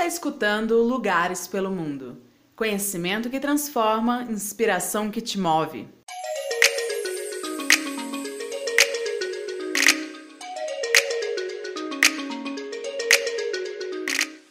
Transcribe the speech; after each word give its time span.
está 0.00 0.06
escutando 0.06 0.82
Lugares 0.82 1.46
pelo 1.46 1.70
Mundo. 1.70 2.16
Conhecimento 2.56 3.28
que 3.28 3.38
transforma, 3.38 4.22
inspiração 4.30 5.10
que 5.10 5.20
te 5.20 5.38
move. 5.38 5.86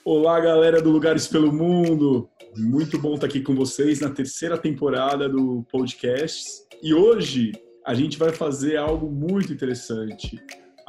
Olá, 0.05 0.39
galera 0.39 0.79
do 0.83 0.91
Lugares 0.91 1.27
pelo 1.27 1.51
Mundo. 1.51 2.29
Muito 2.55 2.99
bom 2.99 3.15
estar 3.15 3.25
aqui 3.25 3.41
com 3.41 3.55
vocês 3.55 3.99
na 3.99 4.11
terceira 4.11 4.55
temporada 4.55 5.27
do 5.27 5.65
podcast. 5.71 6.63
E 6.83 6.93
hoje 6.93 7.53
a 7.83 7.95
gente 7.95 8.19
vai 8.19 8.31
fazer 8.31 8.77
algo 8.77 9.09
muito 9.09 9.51
interessante. 9.51 10.39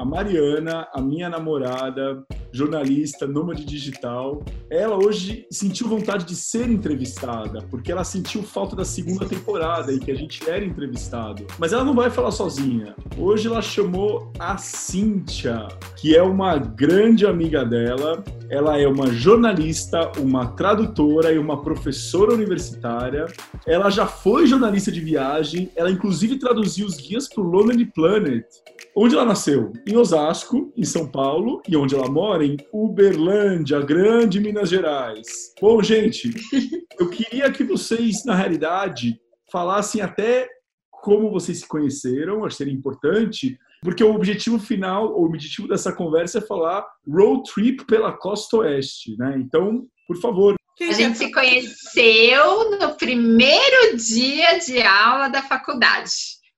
A 0.00 0.04
Mariana, 0.06 0.88
a 0.94 1.02
minha 1.02 1.28
namorada, 1.28 2.24
jornalista, 2.50 3.26
nômade 3.26 3.66
digital, 3.66 4.42
ela 4.70 4.96
hoje 4.96 5.46
sentiu 5.50 5.88
vontade 5.88 6.24
de 6.24 6.34
ser 6.34 6.70
entrevistada, 6.70 7.58
porque 7.70 7.92
ela 7.92 8.02
sentiu 8.02 8.42
falta 8.42 8.74
da 8.74 8.82
segunda 8.82 9.26
temporada 9.28 9.92
e 9.92 10.00
que 10.00 10.10
a 10.10 10.14
gente 10.14 10.48
era 10.48 10.64
entrevistado. 10.64 11.46
Mas 11.58 11.74
ela 11.74 11.84
não 11.84 11.94
vai 11.94 12.08
falar 12.08 12.30
sozinha. 12.30 12.96
Hoje 13.18 13.46
ela 13.46 13.60
chamou 13.60 14.32
a 14.38 14.56
Cíntia, 14.56 15.68
que 15.98 16.16
é 16.16 16.22
uma 16.22 16.56
grande 16.56 17.26
amiga 17.26 17.62
dela. 17.62 18.24
Ela 18.48 18.80
é 18.80 18.88
uma 18.88 19.08
jornalista, 19.08 20.12
uma 20.18 20.46
tradutora 20.52 21.30
e 21.30 21.38
uma 21.38 21.60
professora 21.60 22.32
universitária. 22.32 23.26
Ela 23.66 23.90
já 23.90 24.06
foi 24.06 24.46
jornalista 24.46 24.90
de 24.90 25.00
viagem, 25.00 25.70
ela 25.76 25.90
inclusive 25.90 26.38
traduziu 26.38 26.86
os 26.86 26.96
guias 26.96 27.28
para 27.28 27.42
o 27.42 27.46
Lonely 27.46 27.84
Planet. 27.84 28.46
Onde 28.96 29.14
ela 29.14 29.24
nasceu? 29.24 29.72
Em 29.86 29.96
Osasco, 29.96 30.72
em 30.76 30.84
São 30.84 31.08
Paulo, 31.10 31.62
e 31.68 31.76
onde 31.76 31.94
ela 31.94 32.10
mora? 32.10 32.44
Em 32.44 32.56
Uberlândia, 32.72 33.80
grande 33.80 34.40
Minas 34.40 34.68
Gerais. 34.68 35.54
Bom, 35.60 35.80
gente, 35.82 36.30
eu 36.98 37.08
queria 37.08 37.50
que 37.52 37.62
vocês, 37.62 38.24
na 38.24 38.34
realidade, 38.34 39.20
falassem 39.50 40.00
até 40.00 40.48
como 40.90 41.30
vocês 41.30 41.60
se 41.60 41.68
conheceram, 41.68 42.44
acho 42.44 42.56
que 42.56 42.64
seria 42.64 42.74
importante, 42.74 43.56
porque 43.82 44.04
o 44.04 44.14
objetivo 44.14 44.58
final, 44.58 45.12
o 45.12 45.24
objetivo 45.24 45.68
dessa 45.68 45.92
conversa 45.92 46.38
é 46.38 46.42
falar 46.42 46.86
road 47.08 47.50
trip 47.54 47.84
pela 47.86 48.12
costa 48.12 48.58
oeste, 48.58 49.16
né? 49.16 49.36
Então, 49.38 49.86
por 50.06 50.20
favor. 50.20 50.56
A 50.80 50.92
gente 50.92 51.18
se 51.18 51.30
conheceu 51.30 52.78
no 52.78 52.96
primeiro 52.96 53.96
dia 53.96 54.58
de 54.58 54.82
aula 54.82 55.28
da 55.28 55.42
faculdade, 55.42 56.10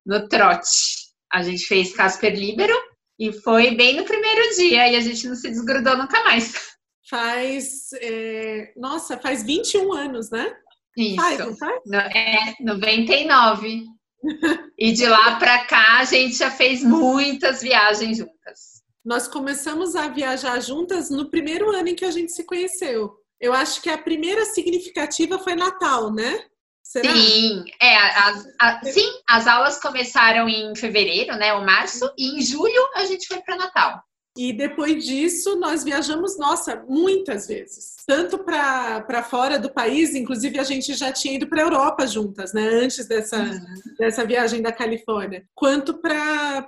no 0.06 0.28
trote. 0.28 1.01
A 1.32 1.42
gente 1.42 1.66
fez 1.66 1.94
Casper 1.94 2.34
Libero 2.34 2.74
e 3.18 3.32
foi 3.32 3.74
bem 3.74 3.96
no 3.96 4.04
primeiro 4.04 4.54
dia 4.56 4.88
e 4.88 4.96
a 4.96 5.00
gente 5.00 5.26
não 5.26 5.34
se 5.34 5.48
desgrudou 5.48 5.96
nunca 5.96 6.22
mais. 6.24 6.72
Faz, 7.08 7.92
é... 7.94 8.72
nossa, 8.76 9.18
faz 9.18 9.42
21 9.42 9.92
anos, 9.92 10.30
né? 10.30 10.54
Isso. 10.96 11.16
Faz, 11.16 11.38
não 11.38 11.56
faz? 11.56 11.80
É, 12.14 12.62
99. 12.62 13.84
e 14.78 14.92
de 14.92 15.06
lá 15.06 15.36
para 15.36 15.64
cá 15.64 15.98
a 15.98 16.04
gente 16.04 16.36
já 16.36 16.50
fez 16.50 16.82
muitas 16.82 17.60
viagens 17.60 18.18
juntas. 18.18 18.82
Nós 19.04 19.26
começamos 19.26 19.96
a 19.96 20.08
viajar 20.08 20.60
juntas 20.60 21.10
no 21.10 21.28
primeiro 21.28 21.70
ano 21.70 21.88
em 21.88 21.94
que 21.94 22.04
a 22.04 22.10
gente 22.10 22.32
se 22.32 22.44
conheceu. 22.44 23.12
Eu 23.40 23.52
acho 23.52 23.82
que 23.82 23.90
a 23.90 23.98
primeira 23.98 24.44
significativa 24.44 25.38
foi 25.38 25.56
Natal, 25.56 26.12
né? 26.12 26.44
Será? 26.92 27.10
Sim, 27.10 27.64
é, 27.80 27.96
as, 27.96 28.46
a, 28.60 28.80
sim, 28.84 29.10
as 29.26 29.46
aulas 29.46 29.80
começaram 29.80 30.46
em 30.46 30.76
fevereiro, 30.76 31.34
né, 31.38 31.54
ou 31.54 31.64
março, 31.64 32.12
e 32.18 32.36
em 32.36 32.42
julho 32.42 32.86
a 32.94 33.06
gente 33.06 33.26
foi 33.26 33.40
para 33.40 33.56
Natal. 33.56 34.02
E 34.36 34.52
depois 34.52 35.02
disso, 35.02 35.56
nós 35.56 35.82
viajamos, 35.82 36.38
nossa, 36.38 36.84
muitas 36.86 37.46
vezes. 37.46 37.96
Tanto 38.06 38.38
para 38.38 39.22
fora 39.22 39.58
do 39.58 39.70
país, 39.70 40.14
inclusive 40.14 40.58
a 40.58 40.64
gente 40.64 40.92
já 40.92 41.10
tinha 41.10 41.36
ido 41.36 41.46
para 41.46 41.62
a 41.62 41.64
Europa 41.64 42.06
juntas, 42.06 42.52
né? 42.52 42.68
Antes 42.82 43.08
dessa, 43.08 43.38
uhum. 43.38 43.60
dessa 43.98 44.26
viagem 44.26 44.60
da 44.60 44.70
Califórnia. 44.70 45.44
Quanto 45.54 45.94
para 45.94 46.66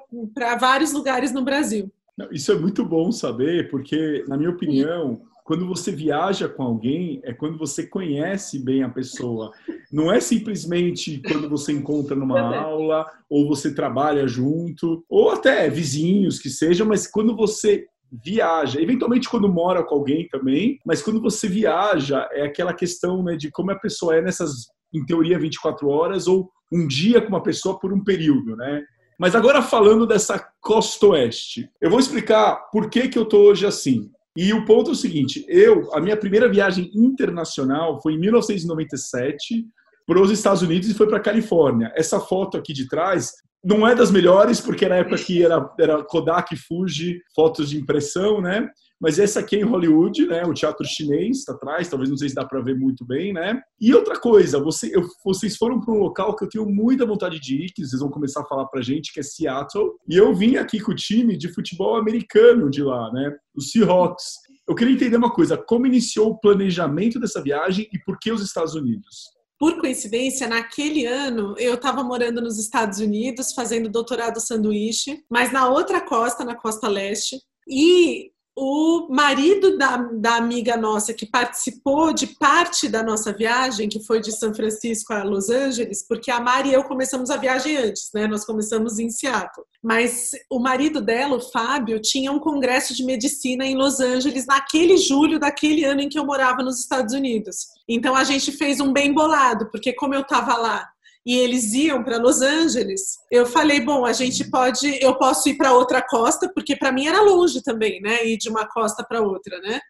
vários 0.58 0.92
lugares 0.92 1.32
no 1.32 1.42
Brasil. 1.42 1.92
Isso 2.30 2.50
é 2.50 2.54
muito 2.54 2.82
bom 2.82 3.12
saber, 3.12 3.70
porque, 3.70 4.24
na 4.26 4.38
minha 4.38 4.50
opinião, 4.50 5.20
quando 5.44 5.68
você 5.68 5.92
viaja 5.92 6.48
com 6.48 6.62
alguém, 6.62 7.20
é 7.22 7.34
quando 7.34 7.58
você 7.58 7.86
conhece 7.86 8.58
bem 8.58 8.82
a 8.82 8.88
pessoa. 8.88 9.52
Não 9.92 10.10
é 10.10 10.18
simplesmente 10.18 11.20
quando 11.20 11.50
você 11.50 11.70
encontra 11.70 12.16
numa 12.16 12.40
aula, 12.40 13.06
ou 13.28 13.46
você 13.46 13.74
trabalha 13.74 14.26
junto, 14.26 15.04
ou 15.06 15.30
até 15.30 15.68
vizinhos 15.68 16.38
que 16.38 16.48
sejam, 16.48 16.86
mas 16.86 17.06
quando 17.06 17.36
você 17.36 17.86
viaja, 18.10 18.80
eventualmente 18.80 19.28
quando 19.28 19.46
mora 19.46 19.84
com 19.84 19.96
alguém 19.96 20.26
também, 20.28 20.78
mas 20.84 21.02
quando 21.02 21.20
você 21.20 21.46
viaja, 21.46 22.26
é 22.32 22.46
aquela 22.46 22.72
questão 22.72 23.22
né, 23.22 23.36
de 23.36 23.50
como 23.50 23.70
a 23.70 23.78
pessoa 23.78 24.16
é 24.16 24.22
nessas, 24.22 24.68
em 24.94 25.04
teoria, 25.04 25.38
24 25.38 25.88
horas, 25.88 26.26
ou 26.26 26.50
um 26.72 26.86
dia 26.86 27.20
com 27.20 27.28
uma 27.28 27.42
pessoa 27.42 27.78
por 27.78 27.92
um 27.92 28.02
período, 28.02 28.56
né? 28.56 28.82
Mas 29.18 29.34
agora 29.34 29.62
falando 29.62 30.06
dessa 30.06 30.44
costa 30.60 31.06
oeste, 31.08 31.68
eu 31.80 31.90
vou 31.90 32.00
explicar 32.00 32.56
por 32.72 32.88
que, 32.88 33.08
que 33.08 33.18
eu 33.18 33.24
tô 33.24 33.42
hoje 33.42 33.66
assim. 33.66 34.10
E 34.36 34.52
o 34.52 34.64
ponto 34.64 34.90
é 34.90 34.92
o 34.92 34.96
seguinte: 34.96 35.44
eu, 35.48 35.92
a 35.94 36.00
minha 36.00 36.16
primeira 36.16 36.48
viagem 36.48 36.90
internacional 36.94 38.00
foi 38.02 38.14
em 38.14 38.18
1997 38.18 39.66
para 40.06 40.20
os 40.20 40.30
Estados 40.30 40.62
Unidos 40.62 40.88
e 40.88 40.94
foi 40.94 41.06
para 41.06 41.18
a 41.18 41.22
Califórnia. 41.22 41.92
Essa 41.94 42.20
foto 42.20 42.56
aqui 42.58 42.72
de 42.72 42.88
trás 42.88 43.32
não 43.64 43.86
é 43.86 43.94
das 43.94 44.10
melhores, 44.10 44.60
porque 44.60 44.86
na 44.86 44.96
época 44.96 45.16
que 45.16 45.42
era, 45.42 45.74
era 45.80 46.04
Kodak 46.04 46.54
Fuji, 46.54 47.20
fotos 47.34 47.70
de 47.70 47.78
impressão, 47.78 48.40
né? 48.40 48.68
Mas 49.00 49.18
essa 49.18 49.40
aqui 49.40 49.56
é 49.56 49.60
em 49.60 49.64
Hollywood, 49.64 50.26
né? 50.26 50.44
O 50.44 50.54
teatro 50.54 50.84
chinês 50.86 51.38
está 51.38 51.52
atrás, 51.52 51.88
talvez 51.88 52.10
não 52.10 52.16
sei 52.16 52.28
se 52.28 52.34
dá 52.34 52.44
para 52.44 52.60
ver 52.60 52.76
muito 52.76 53.04
bem, 53.04 53.32
né? 53.32 53.60
E 53.80 53.94
outra 53.94 54.18
coisa, 54.18 54.60
você, 54.60 54.94
eu, 54.94 55.02
vocês 55.24 55.56
foram 55.56 55.80
para 55.80 55.92
um 55.92 55.98
local 55.98 56.36
que 56.36 56.44
eu 56.44 56.48
tenho 56.48 56.66
muita 56.66 57.06
vontade 57.06 57.40
de 57.40 57.64
ir, 57.64 57.72
que 57.74 57.84
vocês 57.84 58.00
vão 58.00 58.10
começar 58.10 58.42
a 58.42 58.46
falar 58.46 58.66
para 58.66 58.82
gente, 58.82 59.12
que 59.12 59.20
é 59.20 59.22
Seattle. 59.22 59.92
E 60.08 60.16
eu 60.16 60.34
vim 60.34 60.56
aqui 60.56 60.78
com 60.78 60.92
o 60.92 60.96
time 60.96 61.36
de 61.36 61.52
futebol 61.52 61.96
americano 61.96 62.70
de 62.70 62.82
lá, 62.82 63.10
né? 63.12 63.34
O 63.54 63.60
Seahawks. 63.60 64.24
Eu 64.68 64.74
queria 64.74 64.94
entender 64.94 65.16
uma 65.16 65.32
coisa: 65.32 65.56
como 65.56 65.86
iniciou 65.86 66.30
o 66.30 66.38
planejamento 66.38 67.18
dessa 67.18 67.42
viagem 67.42 67.88
e 67.92 67.98
por 67.98 68.18
que 68.18 68.30
os 68.30 68.42
Estados 68.42 68.74
Unidos? 68.74 69.33
Por 69.58 69.80
coincidência, 69.80 70.48
naquele 70.48 71.06
ano 71.06 71.54
eu 71.58 71.74
estava 71.74 72.02
morando 72.02 72.40
nos 72.40 72.58
Estados 72.58 72.98
Unidos, 72.98 73.52
fazendo 73.52 73.88
doutorado 73.88 74.40
sanduíche, 74.40 75.24
mas 75.30 75.52
na 75.52 75.68
outra 75.68 76.00
costa, 76.00 76.44
na 76.44 76.56
costa 76.56 76.88
leste. 76.88 77.40
E 77.68 78.33
o 78.56 79.08
marido 79.10 79.76
da, 79.76 79.96
da 79.96 80.36
amiga 80.36 80.76
nossa 80.76 81.12
que 81.12 81.26
participou 81.26 82.12
de 82.12 82.28
parte 82.28 82.88
da 82.88 83.02
nossa 83.02 83.32
viagem, 83.32 83.88
que 83.88 83.98
foi 83.98 84.20
de 84.20 84.30
São 84.30 84.54
Francisco 84.54 85.12
a 85.12 85.24
Los 85.24 85.50
Angeles, 85.50 86.06
porque 86.06 86.30
a 86.30 86.38
Mari 86.40 86.70
e 86.70 86.74
eu 86.74 86.84
começamos 86.84 87.30
a 87.30 87.36
viagem 87.36 87.76
antes, 87.76 88.10
né? 88.14 88.28
Nós 88.28 88.44
começamos 88.44 88.98
em 89.00 89.10
Seattle. 89.10 89.66
Mas 89.82 90.30
o 90.48 90.60
marido 90.60 91.02
dela, 91.02 91.36
o 91.36 91.40
Fábio, 91.40 92.00
tinha 92.00 92.30
um 92.30 92.38
congresso 92.38 92.94
de 92.94 93.04
medicina 93.04 93.66
em 93.66 93.76
Los 93.76 93.98
Angeles 93.98 94.46
naquele 94.46 94.96
julho 94.96 95.40
daquele 95.40 95.84
ano 95.84 96.02
em 96.02 96.08
que 96.08 96.18
eu 96.18 96.24
morava 96.24 96.62
nos 96.62 96.78
Estados 96.78 97.12
Unidos. 97.12 97.66
Então 97.88 98.14
a 98.14 98.22
gente 98.22 98.52
fez 98.52 98.80
um 98.80 98.92
bem 98.92 99.12
bolado, 99.12 99.68
porque 99.70 99.92
como 99.92 100.14
eu 100.14 100.20
estava 100.20 100.56
lá 100.56 100.93
e 101.24 101.38
eles 101.38 101.72
iam 101.72 102.02
para 102.04 102.18
Los 102.18 102.42
Angeles, 102.42 103.18
eu 103.30 103.46
falei, 103.46 103.80
bom, 103.80 104.04
a 104.04 104.12
gente 104.12 104.50
pode, 104.50 104.98
eu 105.02 105.16
posso 105.16 105.48
ir 105.48 105.56
para 105.56 105.72
outra 105.72 106.02
costa, 106.02 106.50
porque 106.54 106.76
para 106.76 106.92
mim 106.92 107.06
era 107.06 107.22
longe 107.22 107.62
também, 107.62 108.00
né, 108.00 108.26
ir 108.26 108.36
de 108.36 108.48
uma 108.48 108.68
costa 108.68 109.02
para 109.02 109.22
outra, 109.22 109.58
né? 109.60 109.80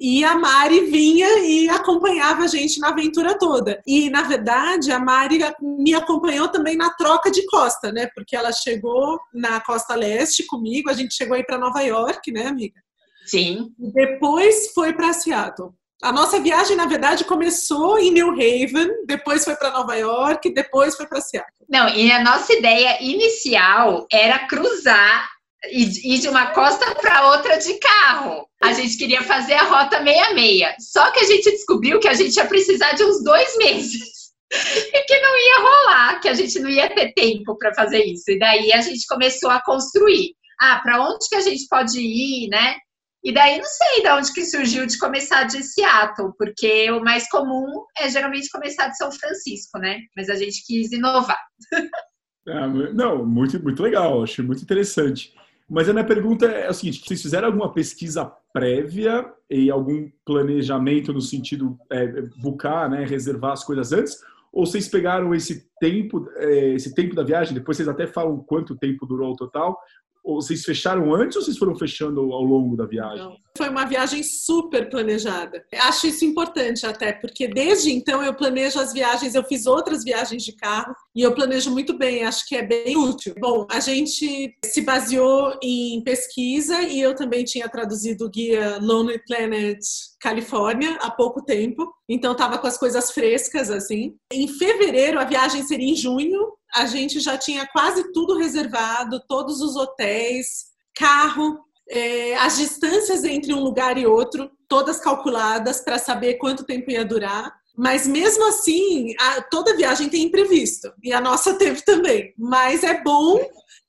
E 0.00 0.24
a 0.24 0.34
Mari 0.34 0.86
vinha 0.86 1.28
e 1.46 1.68
acompanhava 1.68 2.42
a 2.42 2.46
gente 2.48 2.80
na 2.80 2.88
aventura 2.88 3.38
toda. 3.38 3.80
E, 3.86 4.10
na 4.10 4.22
verdade, 4.22 4.90
a 4.90 4.98
Mari 4.98 5.38
me 5.60 5.94
acompanhou 5.94 6.48
também 6.48 6.76
na 6.76 6.90
troca 6.94 7.30
de 7.30 7.46
costa, 7.46 7.92
né? 7.92 8.08
Porque 8.12 8.34
ela 8.34 8.50
chegou 8.50 9.20
na 9.32 9.60
costa 9.60 9.94
leste 9.94 10.44
comigo, 10.46 10.90
a 10.90 10.92
gente 10.92 11.14
chegou 11.14 11.36
aí 11.36 11.44
para 11.44 11.58
Nova 11.58 11.82
York, 11.82 12.32
né, 12.32 12.46
amiga? 12.46 12.80
Sim. 13.26 13.72
E 13.78 13.92
depois 13.92 14.72
foi 14.72 14.92
para 14.92 15.12
Seattle. 15.12 15.72
A 16.02 16.10
nossa 16.10 16.40
viagem, 16.40 16.76
na 16.76 16.86
verdade, 16.86 17.24
começou 17.24 17.96
em 17.96 18.10
New 18.10 18.32
Haven, 18.32 19.06
depois 19.06 19.44
foi 19.44 19.54
para 19.54 19.70
Nova 19.70 19.94
York, 19.94 20.52
depois 20.52 20.96
foi 20.96 21.06
para 21.06 21.20
Seattle. 21.20 21.64
Não, 21.68 21.88
e 21.90 22.10
a 22.10 22.20
nossa 22.24 22.52
ideia 22.52 23.00
inicial 23.00 24.04
era 24.10 24.40
cruzar 24.48 25.30
e 25.70 26.14
ir 26.14 26.18
de 26.18 26.28
uma 26.28 26.46
costa 26.48 26.92
para 26.96 27.30
outra 27.30 27.56
de 27.56 27.74
carro. 27.74 28.48
A 28.60 28.72
gente 28.72 28.96
queria 28.96 29.22
fazer 29.22 29.54
a 29.54 29.62
rota 29.62 29.98
66. 29.98 30.74
Só 30.80 31.08
que 31.12 31.20
a 31.20 31.24
gente 31.24 31.50
descobriu 31.52 32.00
que 32.00 32.08
a 32.08 32.14
gente 32.14 32.34
ia 32.34 32.46
precisar 32.46 32.92
de 32.94 33.04
uns 33.04 33.22
dois 33.22 33.56
meses. 33.56 34.22
E 34.92 35.04
que 35.04 35.18
não 35.18 35.38
ia 35.38 35.60
rolar, 35.60 36.20
que 36.20 36.28
a 36.28 36.34
gente 36.34 36.60
não 36.60 36.68
ia 36.68 36.86
ter 36.94 37.14
tempo 37.14 37.56
para 37.56 37.72
fazer 37.72 38.04
isso. 38.04 38.30
E 38.30 38.38
daí 38.38 38.70
a 38.70 38.82
gente 38.82 39.06
começou 39.06 39.48
a 39.48 39.62
construir. 39.62 40.34
Ah, 40.60 40.78
para 40.82 41.02
onde 41.02 41.26
que 41.26 41.36
a 41.36 41.40
gente 41.40 41.66
pode 41.70 41.98
ir, 41.98 42.48
né? 42.50 42.76
E 43.24 43.32
daí 43.32 43.58
não 43.58 43.64
sei 43.64 44.02
de 44.02 44.08
onde 44.10 44.32
que 44.32 44.44
surgiu 44.44 44.86
de 44.86 44.98
começar 44.98 45.44
de 45.44 45.62
Seattle, 45.62 46.32
porque 46.36 46.90
o 46.90 47.00
mais 47.00 47.28
comum 47.28 47.84
é 47.96 48.08
geralmente 48.08 48.50
começar 48.50 48.88
de 48.88 48.96
São 48.96 49.12
Francisco, 49.12 49.78
né? 49.78 50.00
Mas 50.16 50.28
a 50.28 50.34
gente 50.34 50.64
quis 50.66 50.92
inovar. 50.92 51.38
É, 52.44 52.66
não, 52.92 53.24
muito, 53.24 53.62
muito 53.62 53.80
legal, 53.80 54.20
achei 54.20 54.44
muito 54.44 54.64
interessante. 54.64 55.32
Mas 55.70 55.88
a 55.88 55.92
minha 55.92 56.04
pergunta 56.04 56.46
é 56.46 56.66
a 56.66 56.72
seguinte: 56.72 57.00
vocês 57.06 57.22
fizeram 57.22 57.46
alguma 57.46 57.72
pesquisa 57.72 58.24
prévia 58.52 59.24
e 59.48 59.70
algum 59.70 60.10
planejamento 60.24 61.12
no 61.12 61.20
sentido 61.20 61.78
é, 61.90 62.22
bucar, 62.38 62.90
né, 62.90 63.04
reservar 63.04 63.52
as 63.52 63.64
coisas 63.64 63.92
antes? 63.92 64.18
Ou 64.52 64.66
vocês 64.66 64.86
pegaram 64.86 65.34
esse 65.34 65.66
tempo, 65.80 66.28
é, 66.36 66.74
esse 66.74 66.94
tempo 66.94 67.14
da 67.14 67.22
viagem? 67.22 67.54
Depois 67.54 67.76
vocês 67.76 67.88
até 67.88 68.06
falam 68.06 68.44
quanto 68.44 68.76
tempo 68.76 69.06
durou 69.06 69.32
o 69.32 69.36
total. 69.36 69.78
Ou 70.24 70.40
vocês 70.40 70.62
fecharam 70.62 71.14
antes 71.14 71.36
ou 71.36 71.42
vocês 71.42 71.58
foram 71.58 71.74
fechando 71.74 72.20
ao 72.32 72.42
longo 72.42 72.76
da 72.76 72.86
viagem? 72.86 73.24
Não, 73.24 73.36
foi 73.56 73.68
uma 73.68 73.84
viagem 73.84 74.22
super 74.22 74.88
planejada. 74.88 75.64
Acho 75.74 76.06
isso 76.06 76.24
importante 76.24 76.86
até, 76.86 77.12
porque 77.12 77.48
desde 77.48 77.90
então 77.90 78.22
eu 78.22 78.32
planejo 78.32 78.78
as 78.78 78.92
viagens, 78.92 79.34
eu 79.34 79.42
fiz 79.44 79.66
outras 79.66 80.04
viagens 80.04 80.44
de 80.44 80.52
carro 80.52 80.94
e 81.14 81.22
eu 81.22 81.34
planejo 81.34 81.70
muito 81.70 81.98
bem, 81.98 82.24
acho 82.24 82.46
que 82.46 82.56
é 82.56 82.62
bem 82.62 82.96
útil. 82.96 83.34
Bom, 83.40 83.66
a 83.70 83.80
gente 83.80 84.56
se 84.64 84.80
baseou 84.82 85.58
em 85.62 86.02
pesquisa 86.04 86.82
e 86.82 87.00
eu 87.00 87.14
também 87.14 87.44
tinha 87.44 87.68
traduzido 87.68 88.26
o 88.26 88.30
guia 88.30 88.78
Lonely 88.80 89.22
Planet 89.26 89.78
Califórnia 90.20 90.98
há 91.00 91.10
pouco 91.10 91.44
tempo, 91.44 91.92
então 92.08 92.32
estava 92.32 92.58
com 92.58 92.66
as 92.66 92.78
coisas 92.78 93.10
frescas 93.10 93.70
assim. 93.70 94.14
Em 94.32 94.46
fevereiro 94.46 95.18
a 95.18 95.24
viagem 95.24 95.62
seria 95.64 95.90
em 95.90 95.96
junho, 95.96 96.51
a 96.74 96.86
gente 96.86 97.20
já 97.20 97.36
tinha 97.36 97.66
quase 97.66 98.12
tudo 98.12 98.36
reservado, 98.36 99.22
todos 99.28 99.60
os 99.60 99.76
hotéis, 99.76 100.66
carro, 100.94 101.58
é, 101.88 102.34
as 102.36 102.56
distâncias 102.56 103.24
entre 103.24 103.52
um 103.52 103.60
lugar 103.60 103.98
e 103.98 104.06
outro, 104.06 104.50
todas 104.68 105.00
calculadas 105.00 105.80
para 105.80 105.98
saber 105.98 106.34
quanto 106.34 106.64
tempo 106.64 106.90
ia 106.90 107.04
durar. 107.04 107.52
Mas 107.76 108.06
mesmo 108.06 108.46
assim, 108.46 109.14
a, 109.18 109.42
toda 109.42 109.76
viagem 109.76 110.08
tem 110.08 110.24
imprevisto 110.24 110.92
e 111.02 111.12
a 111.12 111.20
nossa 111.20 111.54
teve 111.58 111.82
também. 111.82 112.32
Mas 112.38 112.82
é 112.84 113.02
bom, 113.02 113.40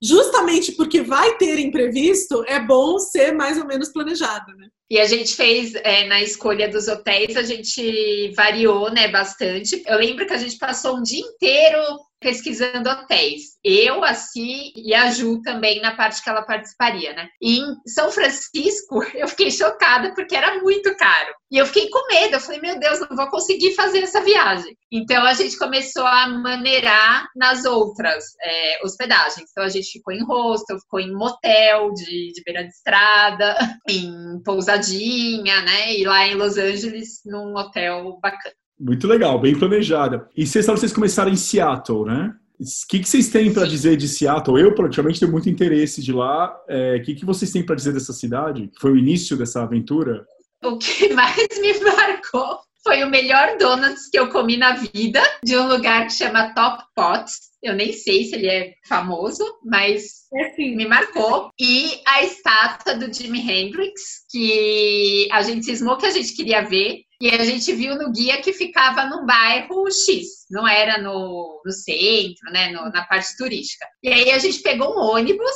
justamente 0.01 0.71
porque 0.73 1.01
vai 1.01 1.37
ter 1.37 1.59
imprevisto, 1.59 2.43
é 2.47 2.59
bom 2.59 2.97
ser 2.99 3.33
mais 3.33 3.57
ou 3.57 3.65
menos 3.65 3.89
planejado, 3.89 4.55
né? 4.57 4.67
E 4.89 4.99
a 4.99 5.05
gente 5.05 5.33
fez 5.33 5.73
é, 5.75 6.05
na 6.07 6.21
escolha 6.21 6.69
dos 6.69 6.87
hotéis, 6.87 7.35
a 7.35 7.41
gente 7.41 8.31
variou, 8.35 8.91
né, 8.91 9.07
bastante. 9.07 9.81
Eu 9.87 9.97
lembro 9.97 10.25
que 10.27 10.33
a 10.33 10.37
gente 10.37 10.57
passou 10.57 10.97
um 10.97 11.01
dia 11.01 11.21
inteiro 11.21 11.79
pesquisando 12.23 12.89
hotéis. 12.89 13.53
Eu, 13.63 14.03
a 14.03 14.13
Si 14.13 14.71
e 14.75 14.93
a 14.93 15.11
Ju 15.11 15.41
também 15.41 15.81
na 15.81 15.95
parte 15.95 16.23
que 16.23 16.29
ela 16.29 16.41
participaria, 16.41 17.13
né? 17.13 17.29
E 17.41 17.59
em 17.59 17.75
São 17.85 18.11
Francisco, 18.11 19.03
eu 19.13 19.27
fiquei 19.27 19.51
chocada 19.51 20.13
porque 20.15 20.35
era 20.35 20.61
muito 20.61 20.95
caro. 20.95 21.33
E 21.51 21.57
eu 21.57 21.67
fiquei 21.67 21.87
com 21.89 22.07
medo, 22.07 22.33
eu 22.33 22.39
falei, 22.39 22.59
meu 22.59 22.79
Deus, 22.79 22.99
não 23.01 23.15
vou 23.15 23.29
conseguir 23.29 23.75
fazer 23.75 23.99
essa 23.99 24.21
viagem. 24.21 24.75
Então 24.91 25.23
a 25.23 25.33
gente 25.33 25.57
começou 25.57 26.05
a 26.05 26.27
maneirar 26.27 27.27
nas 27.35 27.63
outras 27.65 28.23
é, 28.41 28.83
hospedagens. 28.83 29.49
Então 29.51 29.63
a 29.63 29.69
gente 29.69 29.91
ficou 29.91 30.13
em 30.13 30.23
hostel, 30.23 30.79
ficou 30.79 30.99
em 30.99 31.13
motel 31.13 31.93
de, 31.93 32.31
de 32.33 32.41
beira 32.43 32.63
de 32.63 32.69
estrada, 32.69 33.55
em 33.87 34.41
pousadinha, 34.43 35.61
né? 35.61 35.93
E 35.95 36.03
lá 36.05 36.25
em 36.25 36.35
Los 36.35 36.57
Angeles, 36.57 37.21
num 37.25 37.55
hotel 37.55 38.17
bacana. 38.21 38.55
Muito 38.79 39.07
legal, 39.07 39.39
bem 39.39 39.57
planejada. 39.57 40.27
E 40.35 40.45
vocês 40.45 40.65
vocês 40.65 40.91
começaram 40.91 41.31
em 41.31 41.35
Seattle, 41.35 42.05
né? 42.05 42.33
O 42.59 42.87
que, 42.87 42.99
que 42.99 43.09
vocês 43.09 43.29
têm 43.29 43.51
para 43.51 43.65
dizer 43.65 43.97
de 43.97 44.07
Seattle? 44.07 44.59
Eu, 44.59 44.73
praticamente, 44.73 45.19
tenho 45.19 45.31
muito 45.31 45.49
interesse 45.49 46.01
de 46.01 46.13
lá. 46.13 46.55
O 46.67 46.71
é, 46.71 46.99
que, 46.99 47.15
que 47.15 47.25
vocês 47.25 47.51
têm 47.51 47.65
para 47.65 47.75
dizer 47.75 47.93
dessa 47.93 48.13
cidade? 48.13 48.71
Foi 48.79 48.91
o 48.91 48.97
início 48.97 49.35
dessa 49.35 49.63
aventura? 49.63 50.25
O 50.63 50.77
que 50.77 51.11
mais 51.13 51.35
me 51.59 51.79
marcou 51.79 52.59
foi 52.83 53.03
o 53.03 53.09
melhor 53.09 53.57
donuts 53.57 54.09
que 54.09 54.19
eu 54.19 54.29
comi 54.29 54.57
na 54.57 54.73
vida, 54.73 55.21
de 55.43 55.57
um 55.57 55.67
lugar 55.67 56.05
que 56.05 56.13
chama 56.13 56.53
Top 56.53 56.83
Pots. 56.93 57.53
Eu 57.61 57.75
nem 57.75 57.93
sei 57.93 58.25
se 58.25 58.35
ele 58.35 58.47
é 58.47 58.73
famoso, 58.85 59.43
mas 59.63 60.03
é 60.33 60.57
me 60.57 60.85
marcou. 60.85 61.49
E 61.57 62.01
a 62.05 62.23
estátua 62.23 62.95
do 62.95 63.11
Jimi 63.11 63.39
Hendrix, 63.39 64.25
que 64.29 65.29
a 65.31 65.41
gente 65.41 65.65
cismou 65.65 65.97
que 65.97 66.05
a 66.05 66.11
gente 66.11 66.35
queria 66.35 66.61
ver. 66.61 67.03
E 67.23 67.29
a 67.29 67.41
gente 67.45 67.71
viu 67.71 67.95
no 67.95 68.11
guia 68.11 68.41
que 68.41 68.51
ficava 68.51 69.05
no 69.05 69.25
bairro 69.25 69.89
X, 69.89 70.45
não 70.51 70.67
era 70.67 71.01
no, 71.01 71.61
no 71.65 71.71
centro, 71.71 72.51
né, 72.51 72.69
no, 72.69 72.89
na 72.89 73.05
parte 73.05 73.37
turística. 73.37 73.87
E 74.03 74.09
aí 74.09 74.31
a 74.31 74.37
gente 74.37 74.59
pegou 74.59 74.93
um 74.93 74.99
ônibus 74.99 75.55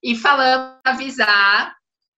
e 0.00 0.14
falamos 0.14 0.78
avisar 0.84 1.74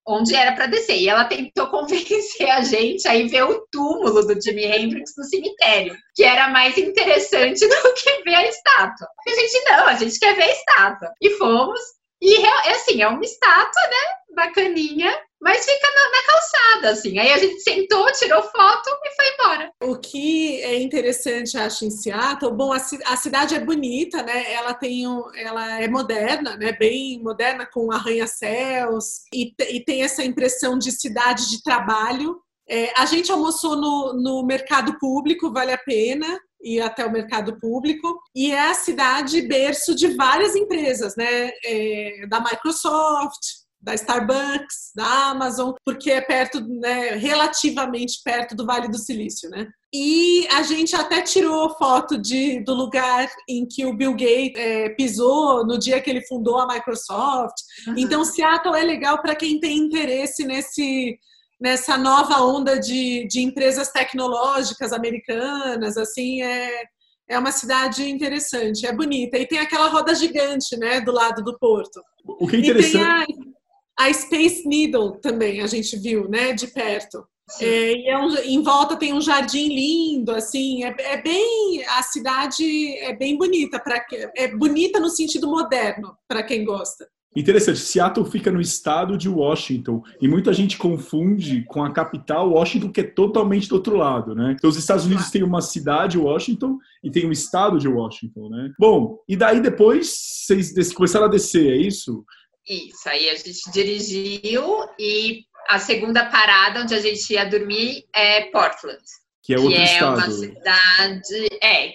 onde 0.07 0.35
era 0.35 0.53
para 0.53 0.67
descer. 0.67 0.99
E 0.99 1.09
ela 1.09 1.25
tentou 1.25 1.69
convencer 1.73 2.51
a 2.51 2.61
gente 2.61 3.09
a 3.09 3.17
ir 3.17 3.27
ver 3.29 3.45
o 3.45 3.67
túmulo 3.73 4.21
do 4.27 4.39
Jimi 4.39 4.67
Hendrix 4.67 5.15
no 5.17 5.25
cemitério, 5.25 5.97
que 6.15 6.23
era 6.23 6.49
mais 6.49 6.77
interessante 6.77 7.61
do 7.67 7.95
que 7.95 8.23
ver 8.23 8.35
a 8.35 8.47
estátua. 8.47 9.09
A 9.27 9.31
gente, 9.31 9.65
não, 9.65 9.87
a 9.87 9.95
gente 9.95 10.19
quer 10.19 10.37
ver 10.37 10.43
a 10.43 10.53
estátua. 10.53 11.11
E 11.23 11.31
fomos. 11.39 11.81
E 12.23 12.45
é 12.45 12.73
assim, 12.73 13.03
é 13.03 13.09
uma 13.09 13.23
estátua, 13.23 13.83
né? 13.83 14.35
Bacaninha, 14.35 15.15
mas 15.41 15.65
fica 15.65 15.87
na, 15.95 16.11
na, 16.11 16.27
calçada, 16.27 16.91
assim. 16.91 17.19
Aí 17.19 17.33
a 17.33 17.39
gente 17.39 17.61
sentou, 17.61 18.11
tirou 18.13 18.43
foto 18.43 18.91
e 19.05 19.15
foi 19.15 19.35
embora. 19.35 19.73
O 19.83 19.97
que 19.97 20.61
é 20.63 20.81
interessante, 20.81 21.57
acho, 21.57 21.85
em 21.85 21.91
Seattle, 21.91 22.53
bom, 22.53 22.73
a, 22.73 22.77
a 22.77 23.17
cidade 23.17 23.55
é 23.55 23.61
bonita, 23.61 24.23
né? 24.23 24.53
Ela 24.53 24.75
tem 24.75 25.07
um, 25.07 25.23
ela 25.37 25.81
é 25.81 25.87
moderna, 25.87 26.57
né? 26.57 26.73
Bem 26.73 27.23
moderna, 27.23 27.67
com 27.67 27.93
arranha-céus, 27.93 29.25
e, 29.33 29.53
e 29.71 29.85
tem 29.85 30.03
essa 30.03 30.25
impressão 30.25 30.79
de 30.79 30.91
cidade 30.91 31.51
de 31.51 31.63
trabalho. 31.63 32.41
É, 32.69 32.99
a 32.99 33.05
gente 33.05 33.31
almoçou 33.31 33.77
no, 33.77 34.15
no 34.15 34.47
mercado 34.47 34.99
público, 34.99 35.53
vale 35.53 35.73
a 35.73 35.79
pena 35.79 36.41
ir 36.65 36.81
até 36.81 37.05
o 37.05 37.13
mercado 37.13 37.59
público 37.61 38.19
e 38.35 38.51
é 38.51 38.71
a 38.71 38.75
cidade 38.75 39.43
berço 39.43 39.95
de 39.95 40.09
várias 40.15 40.57
empresas, 40.57 41.15
né? 41.17 41.51
É, 41.65 42.27
da 42.29 42.41
Microsoft, 42.41 43.65
da 43.85 43.95
Starbucks, 43.95 44.93
da 44.97 45.29
Amazon, 45.29 45.73
porque 45.85 46.11
é 46.11 46.21
perto, 46.23 46.59
né, 46.67 47.11
relativamente 47.17 48.23
perto 48.25 48.57
do 48.57 48.65
Vale 48.65 48.89
do 48.89 48.99
Silício, 48.99 49.51
né? 49.51 49.69
E 49.93 50.49
a 50.51 50.63
gente 50.63 50.97
até 50.97 51.21
tirou 51.21 51.77
foto 51.77 52.19
de, 52.19 52.65
do 52.65 52.75
lugar 52.75 53.29
em 53.49 53.67
que 53.67 53.85
o 53.85 53.95
Bill 53.95 54.13
Gates 54.13 54.57
é, 54.57 54.89
pisou 54.89 55.65
no 55.65 55.79
dia 55.79 56.01
que 56.01 56.11
ele 56.11 56.27
fundou 56.27 56.59
a 56.59 56.67
Microsoft. 56.67 57.55
Uhum. 57.87 57.95
Então, 57.99 58.25
Seattle 58.25 58.75
é 58.75 58.83
legal 58.83 59.21
para 59.21 59.37
quem 59.37 59.61
tem 59.61 59.77
interesse 59.77 60.45
nesse 60.45 61.17
nessa 61.65 61.97
nova 61.97 62.43
onda 62.45 62.79
de, 62.79 63.27
de 63.27 63.41
empresas 63.41 63.89
tecnológicas 63.89 64.93
americanas, 64.93 65.97
assim, 65.97 66.43
é, 66.43 66.85
é 67.27 67.39
uma 67.39 67.53
cidade 67.53 68.07
interessante, 68.07 68.87
é 68.87 68.93
bonita. 68.93 69.39
E 69.39 69.49
tem 69.49 69.59
aquela 69.59 69.89
roda 69.89 70.15
gigante, 70.15 70.77
né, 70.77 71.01
do 71.01 71.11
lado 71.11 71.43
do 71.43 71.59
porto. 71.59 72.03
O 72.23 72.47
que 72.47 72.57
é 72.57 72.59
interessante... 72.59 73.55
A 73.97 74.13
Space 74.13 74.69
Needle 74.69 75.21
também 75.21 75.63
a 75.63 75.67
gente 75.67 75.97
viu, 75.97 76.29
né, 76.29 76.53
de 76.53 76.67
perto. 76.67 77.25
É, 77.61 77.93
e 77.93 78.09
é 78.09 78.19
um, 78.19 78.37
em 78.39 78.63
volta 78.63 78.97
tem 78.97 79.15
um 79.15 79.21
jardim 79.21 79.69
lindo, 79.69 80.33
assim, 80.33 80.85
é, 80.85 80.95
é, 80.99 81.23
bem 81.23 81.85
a 81.87 82.03
cidade 82.03 82.65
é 82.99 83.15
bem 83.15 83.37
bonita 83.37 83.79
para 83.79 84.05
é 84.35 84.49
bonita 84.49 84.99
no 84.99 85.11
sentido 85.11 85.47
moderno 85.47 86.17
para 86.27 86.43
quem 86.43 86.65
gosta. 86.65 87.07
Interessante, 87.37 87.81
Seattle 87.81 88.31
fica 88.31 88.51
no 88.51 88.61
estado 88.61 89.19
de 89.19 89.29
Washington 89.29 90.03
e 90.21 90.29
muita 90.29 90.53
gente 90.53 90.79
confunde 90.79 91.65
com 91.65 91.83
a 91.83 91.93
capital 91.93 92.51
Washington, 92.51 92.93
que 92.93 93.01
é 93.01 93.05
totalmente 93.05 93.69
do 93.69 93.75
outro 93.75 93.97
lado, 93.97 94.35
né? 94.35 94.55
Então, 94.57 94.71
os 94.71 94.77
Estados 94.77 95.05
Unidos 95.05 95.31
têm 95.31 95.43
uma 95.43 95.61
cidade, 95.61 96.17
Washington, 96.17 96.79
e 97.03 97.11
tem 97.11 97.27
um 97.27 97.33
estado 97.33 97.79
de 97.79 97.89
Washington, 97.89 98.49
né? 98.49 98.73
Bom, 98.79 99.19
e 99.29 99.37
daí 99.37 99.61
depois 99.61 100.13
vocês 100.47 100.93
começaram 100.93 101.27
a 101.27 101.31
descer, 101.31 101.73
é 101.73 101.77
isso? 101.77 102.25
Isso, 102.69 103.09
aí 103.09 103.29
a 103.29 103.35
gente 103.35 103.71
dirigiu 103.73 104.89
e 104.99 105.45
a 105.69 105.79
segunda 105.79 106.25
parada 106.27 106.83
onde 106.83 106.95
a 106.95 107.01
gente 107.01 107.33
ia 107.33 107.45
dormir 107.45 108.05
é 108.15 108.43
Portland. 108.51 109.03
Que 109.43 109.55
é 109.55 109.59
outro 109.59 109.75
que 109.75 109.81
é 109.81 109.85
estado. 109.85 110.17
uma 110.17 110.31
cidade. 110.31 111.49
É, 111.63 111.95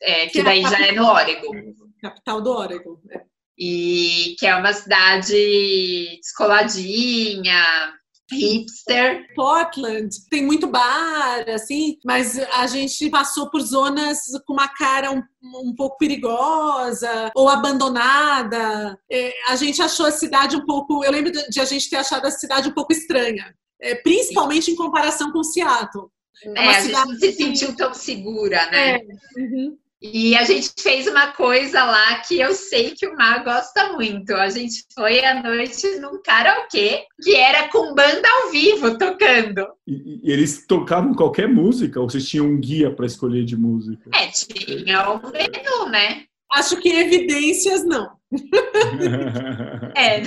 é 0.00 0.26
que, 0.26 0.32
que 0.32 0.40
é 0.40 0.44
daí 0.44 0.64
é 0.64 0.68
já 0.68 0.86
é 0.86 0.92
no 0.92 1.06
Oregon. 1.06 1.74
Capital 2.00 2.40
do 2.40 2.50
Oregon. 2.50 2.98
É. 3.10 3.27
E 3.58 4.36
que 4.38 4.46
é 4.46 4.54
uma 4.54 4.72
cidade 4.72 6.18
descoladinha, 6.22 7.64
hipster. 8.30 9.26
Portland 9.34 10.08
tem 10.30 10.44
muito 10.44 10.66
bar, 10.66 11.48
assim, 11.48 11.96
mas 12.04 12.38
a 12.38 12.66
gente 12.66 13.08
passou 13.10 13.50
por 13.50 13.60
zonas 13.60 14.20
com 14.46 14.52
uma 14.52 14.68
cara 14.68 15.10
um, 15.10 15.22
um 15.42 15.74
pouco 15.74 15.96
perigosa 15.98 17.30
ou 17.34 17.48
abandonada. 17.48 18.98
É, 19.10 19.32
a 19.48 19.56
gente 19.56 19.80
achou 19.80 20.06
a 20.06 20.12
cidade 20.12 20.56
um 20.56 20.64
pouco. 20.64 21.04
Eu 21.04 21.10
lembro 21.10 21.32
de 21.32 21.60
a 21.60 21.64
gente 21.64 21.88
ter 21.88 21.96
achado 21.96 22.26
a 22.26 22.30
cidade 22.30 22.68
um 22.68 22.74
pouco 22.74 22.92
estranha, 22.92 23.54
é, 23.80 23.94
principalmente 23.94 24.66
Sim. 24.66 24.72
em 24.72 24.76
comparação 24.76 25.32
com 25.32 25.42
Seattle. 25.42 26.10
É, 26.44 26.66
é 26.66 26.68
a 26.68 26.80
cidade... 26.82 26.88
gente 26.88 26.94
não 26.94 27.18
se 27.18 27.32
sentiu 27.32 27.76
tão 27.76 27.94
segura, 27.94 28.70
né? 28.70 28.96
É. 28.96 29.06
Uhum. 29.38 29.78
E 30.00 30.36
a 30.36 30.44
gente 30.44 30.70
fez 30.78 31.08
uma 31.08 31.32
coisa 31.32 31.84
lá 31.84 32.20
que 32.20 32.38
eu 32.38 32.54
sei 32.54 32.92
que 32.92 33.06
o 33.06 33.16
Mar 33.16 33.42
gosta 33.42 33.92
muito. 33.94 34.32
A 34.32 34.48
gente 34.48 34.84
foi 34.94 35.24
à 35.24 35.42
noite 35.42 35.98
num 35.98 36.22
karaokê 36.22 37.04
que 37.20 37.34
era 37.34 37.68
com 37.68 37.94
banda 37.94 38.28
ao 38.28 38.50
vivo 38.52 38.96
tocando. 38.96 39.66
E, 39.86 40.20
e 40.22 40.32
eles 40.32 40.64
tocavam 40.66 41.14
qualquer 41.14 41.48
música 41.48 42.00
ou 42.00 42.08
vocês 42.08 42.28
tinham 42.28 42.46
um 42.46 42.60
guia 42.60 42.94
para 42.94 43.06
escolher 43.06 43.44
de 43.44 43.56
música? 43.56 44.08
É, 44.14 44.28
tinha 44.28 45.10
o 45.10 45.16
um 45.16 45.32
menu, 45.32 45.90
né? 45.90 46.22
Acho 46.52 46.80
que 46.80 46.88
evidências 46.88 47.84
não. 47.84 48.16
É. 49.96 50.20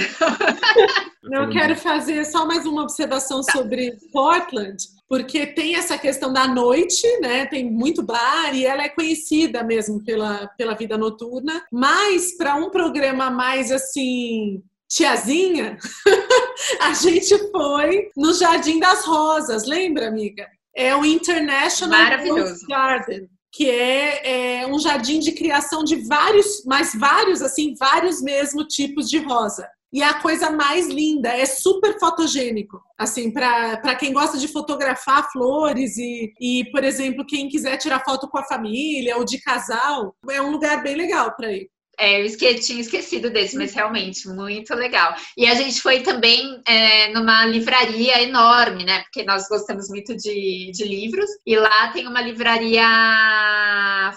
Eu 1.24 1.50
quero 1.50 1.75
fazer 1.75 2.25
só 2.25 2.46
mais 2.46 2.66
uma 2.66 2.82
observação 2.82 3.42
sobre 3.44 3.94
Portland, 4.12 4.75
porque 5.12 5.46
tem 5.46 5.75
essa 5.75 5.98
questão 5.98 6.32
da 6.32 6.48
noite, 6.48 7.06
né? 7.20 7.46
Tem 7.46 7.70
muito 7.70 8.01
bar 8.01 8.56
e 8.56 8.65
ela 8.65 8.84
é 8.84 8.88
conhecida 8.88 9.62
mesmo 9.62 10.01
pela, 10.06 10.48
pela 10.58 10.74
vida 10.74 10.98
noturna. 10.98 11.62
Mas 11.70 12.38
para 12.38 12.56
um 12.56 12.70
programa 12.70 13.30
mais 13.30 13.74
assim 13.74 14.63
tiazinha, 14.88 15.77
a 16.80 16.94
gente 16.94 17.38
foi 17.51 18.10
no 18.15 18.34
Jardim 18.34 18.80
das 18.80 19.03
Rosas, 19.03 19.68
lembra, 19.68 20.08
amiga? 20.08 20.48
É 20.74 20.96
o 20.96 21.03
International 21.03 22.18
Rose 22.25 22.65
Garden 22.65 23.27
que 23.53 23.70
é, 23.70 24.62
é, 24.62 24.68
um 24.68 24.80
jardim 24.80 25.20
de 25.20 25.34
criação 25.34 25.84
de 25.84 25.98
vários, 26.08 26.63
mas 26.65 26.96
vários, 26.96 27.41
assim, 27.41 27.75
vários 27.77 28.22
mesmo 28.22 28.65
tipos 28.65 29.10
de 29.10 29.18
rosa. 29.18 29.68
E 29.93 30.01
é 30.01 30.05
a 30.05 30.21
coisa 30.21 30.50
mais 30.50 30.88
linda, 30.88 31.29
é 31.29 31.45
super 31.45 32.00
fotogênico. 32.00 32.81
Assim, 32.98 33.31
para 33.31 33.95
quem 33.95 34.13
gosta 34.13 34.38
de 34.38 34.48
fotografar 34.48 35.29
flores 35.31 35.98
e, 35.98 36.33
e, 36.39 36.65
por 36.71 36.83
exemplo, 36.83 37.25
quem 37.25 37.50
quiser 37.50 37.77
tirar 37.77 38.03
foto 38.03 38.29
com 38.29 38.38
a 38.38 38.45
família 38.45 39.17
ou 39.17 39.25
de 39.25 39.41
casal, 39.41 40.15
é 40.29 40.41
um 40.41 40.51
lugar 40.51 40.81
bem 40.81 40.95
legal 40.95 41.36
para 41.36 41.51
ir. 41.51 41.69
É, 42.00 42.19
eu 42.19 42.25
esque 42.25 42.55
tinha 42.55 42.81
esquecido 42.81 43.29
desse, 43.29 43.55
mas 43.55 43.75
realmente 43.75 44.27
muito 44.27 44.74
legal. 44.74 45.13
E 45.38 45.45
a 45.45 45.53
gente 45.53 45.79
foi 45.81 46.01
também 46.01 46.60
é, 46.67 47.10
numa 47.13 47.45
livraria 47.45 48.24
enorme, 48.24 48.83
né? 48.83 49.01
Porque 49.03 49.24
nós 49.24 49.48
gostamos 49.48 49.88
muito 49.88 50.15
de, 50.15 50.71
de 50.74 50.83
livros. 50.83 51.29
E 51.45 51.55
lá 51.55 51.91
tem 51.91 52.07
uma 52.07 52.21
livraria 52.21 52.83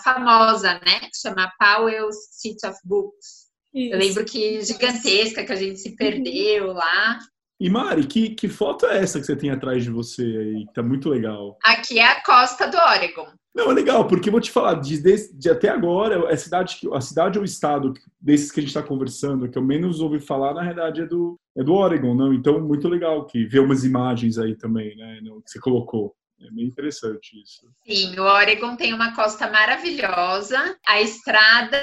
famosa, 0.03 0.75
né? 0.75 1.01
Que 1.01 1.19
chama 1.21 1.53
Powell's 1.59 2.17
City 2.31 2.67
of 2.67 2.79
Books. 2.85 3.44
Isso. 3.75 3.93
Eu 3.93 3.99
lembro 3.99 4.25
que 4.25 4.63
gigantesca, 4.63 5.45
que 5.45 5.53
a 5.53 5.57
gente 5.57 5.81
se 5.81 5.97
perdeu 5.97 6.73
lá. 6.73 7.19
E 7.61 7.69
Mari, 7.69 8.07
que, 8.07 8.31
que 8.31 8.49
foto 8.49 8.87
é 8.87 8.99
essa 8.99 9.19
que 9.19 9.27
você 9.27 9.37
tem 9.37 9.51
atrás 9.51 9.83
de 9.83 9.91
você 9.91 10.23
aí? 10.23 10.67
Tá 10.73 10.83
muito 10.83 11.09
legal. 11.09 11.59
Aqui 11.65 11.99
é 11.99 12.07
a 12.07 12.23
costa 12.23 12.67
do 12.69 12.77
Oregon. 12.77 13.27
Não, 13.55 13.71
é 13.71 13.75
legal, 13.75 14.09
porque 14.09 14.29
eu 14.29 14.33
vou 14.33 14.41
te 14.41 14.51
falar, 14.51 14.75
de, 14.75 15.01
de, 15.01 15.33
de 15.33 15.49
até 15.49 15.69
agora, 15.69 16.29
a 16.29 16.37
cidade, 16.37 16.77
a 16.93 17.01
cidade 17.01 17.39
ou 17.39 17.45
estado 17.45 17.95
desses 18.21 18.51
que 18.51 18.59
a 18.59 18.63
gente 18.63 18.71
está 18.71 18.83
conversando, 18.83 19.49
que 19.49 19.57
eu 19.57 19.63
menos 19.63 20.01
ouvi 20.01 20.19
falar, 20.19 20.55
na 20.55 20.63
realidade, 20.63 21.03
é 21.03 21.07
do, 21.07 21.39
é 21.57 21.63
do 21.63 21.73
Oregon, 21.73 22.15
não? 22.15 22.35
Então, 22.35 22.61
muito 22.61 22.89
legal 22.89 23.25
que 23.27 23.45
ver 23.47 23.61
umas 23.61 23.85
imagens 23.85 24.39
aí 24.39 24.57
também, 24.57 24.97
né? 24.97 25.21
Que 25.45 25.53
você 25.53 25.61
colocou. 25.61 26.17
É 26.41 26.51
bem 26.51 26.67
interessante 26.67 27.41
isso. 27.41 27.71
Sim, 27.87 28.19
o 28.19 28.25
Oregon 28.25 28.77
tem 28.77 28.93
uma 28.93 29.15
costa 29.15 29.49
maravilhosa. 29.51 30.77
A 30.87 31.01
estrada 31.01 31.81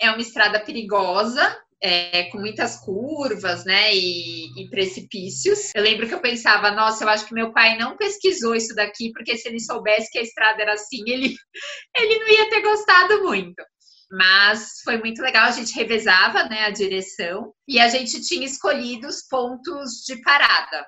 é 0.00 0.10
uma 0.10 0.20
estrada 0.20 0.60
perigosa, 0.60 1.56
é, 1.80 2.24
com 2.24 2.38
muitas 2.38 2.76
curvas, 2.76 3.64
né, 3.64 3.94
e, 3.94 4.46
e, 4.60 4.68
precipícios. 4.68 5.72
Eu 5.74 5.82
lembro 5.82 6.08
que 6.08 6.14
eu 6.14 6.20
pensava, 6.20 6.70
nossa, 6.72 7.04
eu 7.04 7.08
acho 7.08 7.26
que 7.26 7.34
meu 7.34 7.52
pai 7.52 7.78
não 7.78 7.96
pesquisou 7.96 8.54
isso 8.54 8.74
daqui, 8.74 9.12
porque 9.12 9.36
se 9.36 9.48
ele 9.48 9.60
soubesse 9.60 10.10
que 10.10 10.18
a 10.18 10.22
estrada 10.22 10.60
era 10.60 10.74
assim, 10.74 11.02
ele, 11.06 11.34
ele 11.96 12.18
não 12.18 12.28
ia 12.28 12.50
ter 12.50 12.62
gostado 12.62 13.22
muito. 13.22 13.62
Mas 14.10 14.80
foi 14.82 14.96
muito 14.98 15.20
legal, 15.20 15.44
a 15.44 15.50
gente 15.50 15.74
revezava, 15.74 16.44
né, 16.44 16.64
a 16.64 16.70
direção, 16.70 17.52
e 17.68 17.78
a 17.78 17.88
gente 17.88 18.22
tinha 18.22 18.46
escolhido 18.46 19.06
os 19.06 19.22
pontos 19.28 20.02
de 20.06 20.20
parada. 20.22 20.86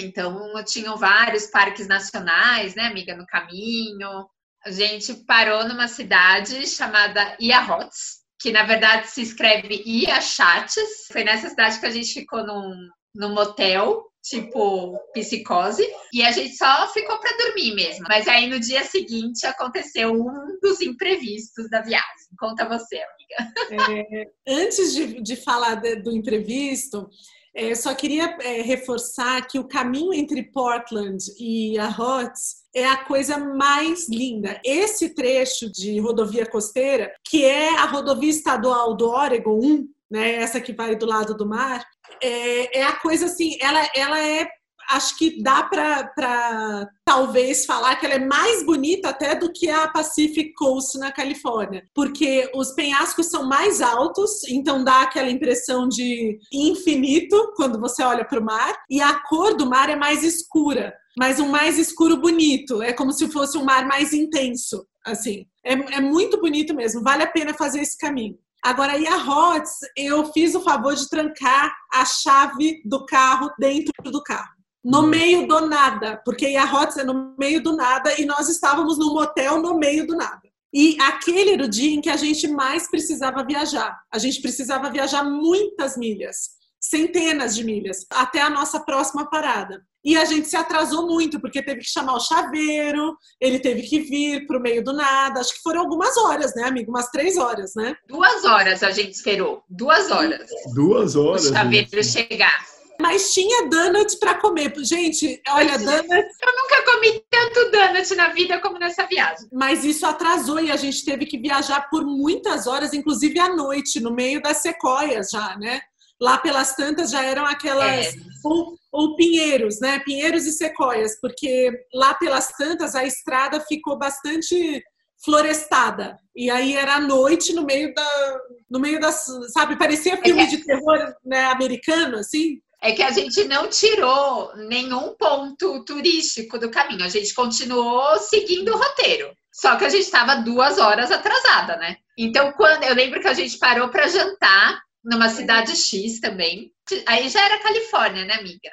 Então, 0.00 0.52
tinham 0.64 0.96
vários 0.96 1.46
parques 1.46 1.86
nacionais, 1.86 2.74
né, 2.74 2.84
amiga, 2.84 3.16
no 3.16 3.26
caminho. 3.26 4.28
A 4.64 4.70
gente 4.70 5.14
parou 5.24 5.66
numa 5.66 5.88
cidade 5.88 6.66
chamada 6.66 7.36
Iahots, 7.40 8.20
que 8.38 8.52
na 8.52 8.62
verdade 8.64 9.08
se 9.08 9.22
escreve 9.22 9.82
Iachates. 9.86 11.06
Foi 11.12 11.24
nessa 11.24 11.48
cidade 11.48 11.80
que 11.80 11.86
a 11.86 11.90
gente 11.90 12.12
ficou 12.12 12.46
num, 12.46 12.88
num 13.14 13.34
motel, 13.34 14.04
tipo 14.22 14.98
psicose, 15.14 15.86
e 16.12 16.22
a 16.22 16.30
gente 16.30 16.54
só 16.56 16.92
ficou 16.92 17.18
para 17.18 17.36
dormir 17.38 17.74
mesmo. 17.74 18.04
Mas 18.08 18.28
aí 18.28 18.46
no 18.48 18.60
dia 18.60 18.84
seguinte 18.84 19.46
aconteceu 19.46 20.12
um 20.12 20.58
dos 20.60 20.80
imprevistos 20.80 21.70
da 21.70 21.80
viagem. 21.80 22.04
Conta 22.38 22.68
você, 22.68 22.96
amiga. 22.96 23.90
É, 23.92 24.30
antes 24.46 24.92
de, 24.92 25.22
de 25.22 25.36
falar 25.36 25.76
de, 25.76 25.96
do 25.96 26.12
imprevisto, 26.12 27.08
é, 27.54 27.74
só 27.74 27.94
queria 27.94 28.36
é, 28.40 28.62
reforçar 28.62 29.46
que 29.46 29.58
o 29.58 29.66
caminho 29.66 30.14
entre 30.14 30.42
Portland 30.42 31.18
e 31.38 31.78
a 31.78 31.88
Hotz 31.88 32.60
é 32.74 32.86
a 32.86 33.04
coisa 33.04 33.38
mais 33.38 34.08
linda. 34.08 34.60
Esse 34.64 35.14
trecho 35.14 35.70
de 35.70 35.98
rodovia 35.98 36.46
costeira, 36.46 37.12
que 37.28 37.44
é 37.44 37.76
a 37.78 37.86
rodovia 37.86 38.30
estadual 38.30 38.96
do 38.96 39.08
Oregon 39.08 39.58
1, 39.60 39.88
né, 40.10 40.34
essa 40.36 40.60
que 40.60 40.72
vai 40.72 40.94
do 40.96 41.06
lado 41.06 41.36
do 41.36 41.46
mar, 41.46 41.84
é, 42.22 42.80
é 42.80 42.82
a 42.84 42.96
coisa 42.96 43.26
assim, 43.26 43.56
ela, 43.60 43.88
ela 43.94 44.20
é 44.20 44.48
acho 44.90 45.16
que 45.16 45.42
dá 45.42 45.62
para 45.62 46.88
talvez 47.04 47.64
falar 47.64 47.96
que 47.96 48.06
ela 48.06 48.16
é 48.16 48.26
mais 48.26 48.64
bonita 48.64 49.10
até 49.10 49.34
do 49.34 49.52
que 49.52 49.68
a 49.68 49.88
Pacific 49.88 50.52
Coast 50.54 50.98
na 50.98 51.12
Califórnia, 51.12 51.84
porque 51.94 52.50
os 52.54 52.72
penhascos 52.72 53.26
são 53.26 53.44
mais 53.48 53.80
altos, 53.80 54.44
então 54.48 54.84
dá 54.84 55.02
aquela 55.02 55.30
impressão 55.30 55.88
de 55.88 56.38
infinito 56.52 57.52
quando 57.56 57.80
você 57.80 58.02
olha 58.02 58.24
para 58.24 58.40
o 58.40 58.44
mar, 58.44 58.74
e 58.88 59.00
a 59.00 59.14
cor 59.20 59.56
do 59.56 59.68
mar 59.68 59.88
é 59.88 59.96
mais 59.96 60.22
escura, 60.24 60.92
mas 61.16 61.38
um 61.38 61.48
mais 61.48 61.78
escuro 61.78 62.16
bonito, 62.16 62.82
é 62.82 62.92
como 62.92 63.12
se 63.12 63.30
fosse 63.30 63.56
um 63.56 63.64
mar 63.64 63.86
mais 63.86 64.12
intenso, 64.12 64.84
assim. 65.04 65.46
É, 65.64 65.72
é 65.72 66.00
muito 66.00 66.40
bonito 66.40 66.74
mesmo, 66.74 67.02
vale 67.02 67.22
a 67.22 67.30
pena 67.30 67.54
fazer 67.54 67.80
esse 67.80 67.96
caminho. 67.96 68.36
Agora, 68.62 68.92
aí 68.92 69.06
a 69.06 69.16
HOTS, 69.16 69.70
eu 69.96 70.30
fiz 70.32 70.54
o 70.54 70.60
favor 70.60 70.94
de 70.94 71.08
trancar 71.08 71.72
a 71.92 72.04
chave 72.04 72.82
do 72.84 73.06
carro 73.06 73.50
dentro 73.58 73.92
do 74.04 74.22
carro 74.22 74.59
no 74.84 75.02
meio 75.02 75.46
do 75.46 75.66
nada, 75.66 76.20
porque 76.24 76.46
a 76.56 76.64
rota 76.64 77.02
é 77.02 77.04
no 77.04 77.34
meio 77.38 77.62
do 77.62 77.76
nada 77.76 78.18
e 78.18 78.24
nós 78.24 78.48
estávamos 78.48 78.98
num 78.98 79.12
motel 79.12 79.60
no 79.60 79.78
meio 79.78 80.06
do 80.06 80.16
nada. 80.16 80.40
E 80.72 80.96
aquele 81.00 81.54
era 81.54 81.64
o 81.64 81.68
dia 81.68 81.94
em 81.94 82.00
que 82.00 82.10
a 82.10 82.16
gente 82.16 82.46
mais 82.48 82.88
precisava 82.88 83.44
viajar. 83.44 83.98
A 84.10 84.18
gente 84.18 84.40
precisava 84.40 84.88
viajar 84.90 85.24
muitas 85.24 85.96
milhas, 85.96 86.50
centenas 86.80 87.56
de 87.56 87.64
milhas, 87.64 88.06
até 88.10 88.40
a 88.40 88.48
nossa 88.48 88.80
próxima 88.80 89.28
parada. 89.28 89.82
E 90.02 90.16
a 90.16 90.24
gente 90.24 90.48
se 90.48 90.56
atrasou 90.56 91.06
muito, 91.06 91.38
porque 91.40 91.62
teve 91.62 91.80
que 91.80 91.90
chamar 91.90 92.14
o 92.14 92.20
chaveiro, 92.20 93.14
ele 93.38 93.58
teve 93.58 93.82
que 93.82 94.00
vir 94.00 94.46
para 94.46 94.56
o 94.56 94.62
meio 94.62 94.82
do 94.82 94.94
nada. 94.94 95.40
Acho 95.40 95.54
que 95.54 95.62
foram 95.62 95.82
algumas 95.82 96.16
horas, 96.16 96.54
né, 96.54 96.62
amigo? 96.62 96.90
Umas 96.90 97.10
três 97.10 97.36
horas, 97.36 97.72
né? 97.76 97.94
Duas 98.08 98.44
horas 98.44 98.82
a 98.82 98.92
gente 98.92 99.12
esperou. 99.12 99.62
Duas 99.68 100.10
horas. 100.10 100.48
Duas 100.74 101.16
horas. 101.16 101.46
O 101.46 101.52
chaveiro 101.52 102.02
gente. 102.02 102.06
chegar. 102.06 102.64
Mas 103.00 103.32
tinha 103.32 103.68
donut 103.68 104.18
para 104.18 104.34
comer. 104.34 104.72
Gente, 104.84 105.40
olha, 105.48 105.78
donut. 105.78 106.10
Eu 106.10 106.56
nunca 106.56 106.84
comi 106.84 107.24
tanto 107.30 107.70
donut 107.70 108.14
na 108.14 108.28
vida 108.28 108.60
como 108.60 108.78
nessa 108.78 109.06
viagem. 109.06 109.48
Mas 109.52 109.84
isso 109.84 110.04
atrasou 110.06 110.60
e 110.60 110.70
a 110.70 110.76
gente 110.76 111.04
teve 111.04 111.26
que 111.26 111.38
viajar 111.38 111.88
por 111.88 112.04
muitas 112.04 112.66
horas, 112.66 112.92
inclusive 112.92 113.38
à 113.38 113.48
noite, 113.54 114.00
no 114.00 114.12
meio 114.12 114.42
das 114.42 114.58
sequoias 114.58 115.30
já, 115.30 115.56
né? 115.56 115.80
Lá 116.20 116.36
pelas 116.36 116.76
tantas 116.76 117.10
já 117.10 117.24
eram 117.24 117.46
aquelas. 117.46 118.06
É. 118.06 118.12
Ou, 118.44 118.76
ou 118.92 119.16
pinheiros, 119.16 119.80
né? 119.80 119.98
Pinheiros 120.00 120.46
e 120.46 120.52
sequoias, 120.52 121.18
porque 121.20 121.72
lá 121.94 122.14
pelas 122.14 122.48
tantas 122.48 122.94
a 122.94 123.04
estrada 123.04 123.60
ficou 123.60 123.98
bastante 123.98 124.82
florestada. 125.24 126.18
E 126.34 126.50
aí 126.50 126.74
era 126.74 126.96
à 126.96 127.00
noite 127.00 127.52
no 127.52 127.64
meio 127.64 127.94
da 127.94 128.40
no 128.68 128.78
meio 128.78 129.00
das, 129.00 129.26
sabe, 129.52 129.76
parecia 129.76 130.16
filme 130.16 130.42
é 130.42 130.46
de 130.46 130.58
terror, 130.64 131.14
né, 131.24 131.44
americano 131.46 132.18
assim 132.18 132.60
é 132.82 132.92
que 132.92 133.02
a 133.02 133.10
gente 133.10 133.44
não 133.44 133.68
tirou 133.68 134.54
nenhum 134.56 135.14
ponto 135.14 135.84
turístico 135.84 136.58
do 136.58 136.70
caminho. 136.70 137.04
A 137.04 137.08
gente 137.08 137.34
continuou 137.34 138.18
seguindo 138.18 138.72
o 138.72 138.78
roteiro. 138.78 139.32
Só 139.52 139.76
que 139.76 139.84
a 139.84 139.88
gente 139.88 140.04
estava 140.04 140.36
duas 140.36 140.78
horas 140.78 141.10
atrasada, 141.10 141.76
né? 141.76 141.96
Então, 142.16 142.52
quando 142.52 142.84
eu 142.84 142.94
lembro 142.94 143.20
que 143.20 143.28
a 143.28 143.34
gente 143.34 143.58
parou 143.58 143.88
para 143.88 144.08
jantar 144.08 144.80
numa 145.04 145.28
cidade 145.28 145.76
X 145.76 146.20
também. 146.20 146.72
Aí 147.06 147.28
já 147.28 147.44
era 147.44 147.62
Califórnia, 147.62 148.24
né, 148.24 148.34
amiga? 148.34 148.70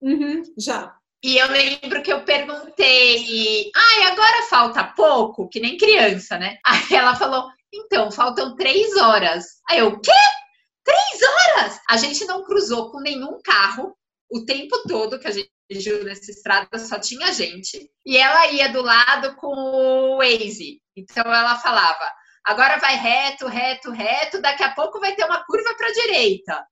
Uhum, 0.00 0.42
já. 0.58 0.94
E 1.22 1.36
eu 1.36 1.48
lembro 1.48 2.02
que 2.02 2.12
eu 2.12 2.24
perguntei, 2.24 3.70
ai, 3.74 4.02
ah, 4.04 4.12
agora 4.12 4.42
falta 4.48 4.84
pouco, 4.84 5.48
que 5.48 5.60
nem 5.60 5.76
criança, 5.76 6.38
né? 6.38 6.56
Aí 6.66 6.96
ela 6.96 7.14
falou, 7.14 7.46
então, 7.72 8.10
faltam 8.10 8.56
três 8.56 8.96
horas. 8.96 9.44
Aí 9.68 9.78
eu, 9.78 9.88
o 9.88 10.00
quê? 10.00 10.10
A 11.88 11.96
gente 11.96 12.24
não 12.24 12.44
cruzou 12.44 12.90
com 12.90 13.00
nenhum 13.00 13.40
carro 13.42 13.96
o 14.30 14.44
tempo 14.44 14.82
todo 14.86 15.18
que 15.18 15.26
a 15.26 15.32
gente 15.32 15.50
viu 15.70 16.04
nessa 16.04 16.30
estrada, 16.30 16.78
só 16.78 16.98
tinha 16.98 17.32
gente. 17.32 17.90
E 18.06 18.16
ela 18.16 18.50
ia 18.52 18.68
do 18.68 18.82
lado 18.82 19.34
com 19.36 19.48
o 19.48 20.18
Waze. 20.18 20.80
Então 20.96 21.24
ela 21.24 21.56
falava: 21.58 22.12
agora 22.44 22.78
vai 22.78 22.96
reto, 22.96 23.46
reto, 23.46 23.90
reto, 23.90 24.40
daqui 24.40 24.62
a 24.62 24.74
pouco 24.74 25.00
vai 25.00 25.14
ter 25.14 25.24
uma 25.24 25.44
curva 25.44 25.74
para 25.76 25.88
a 25.88 25.92
direita. 25.92 26.66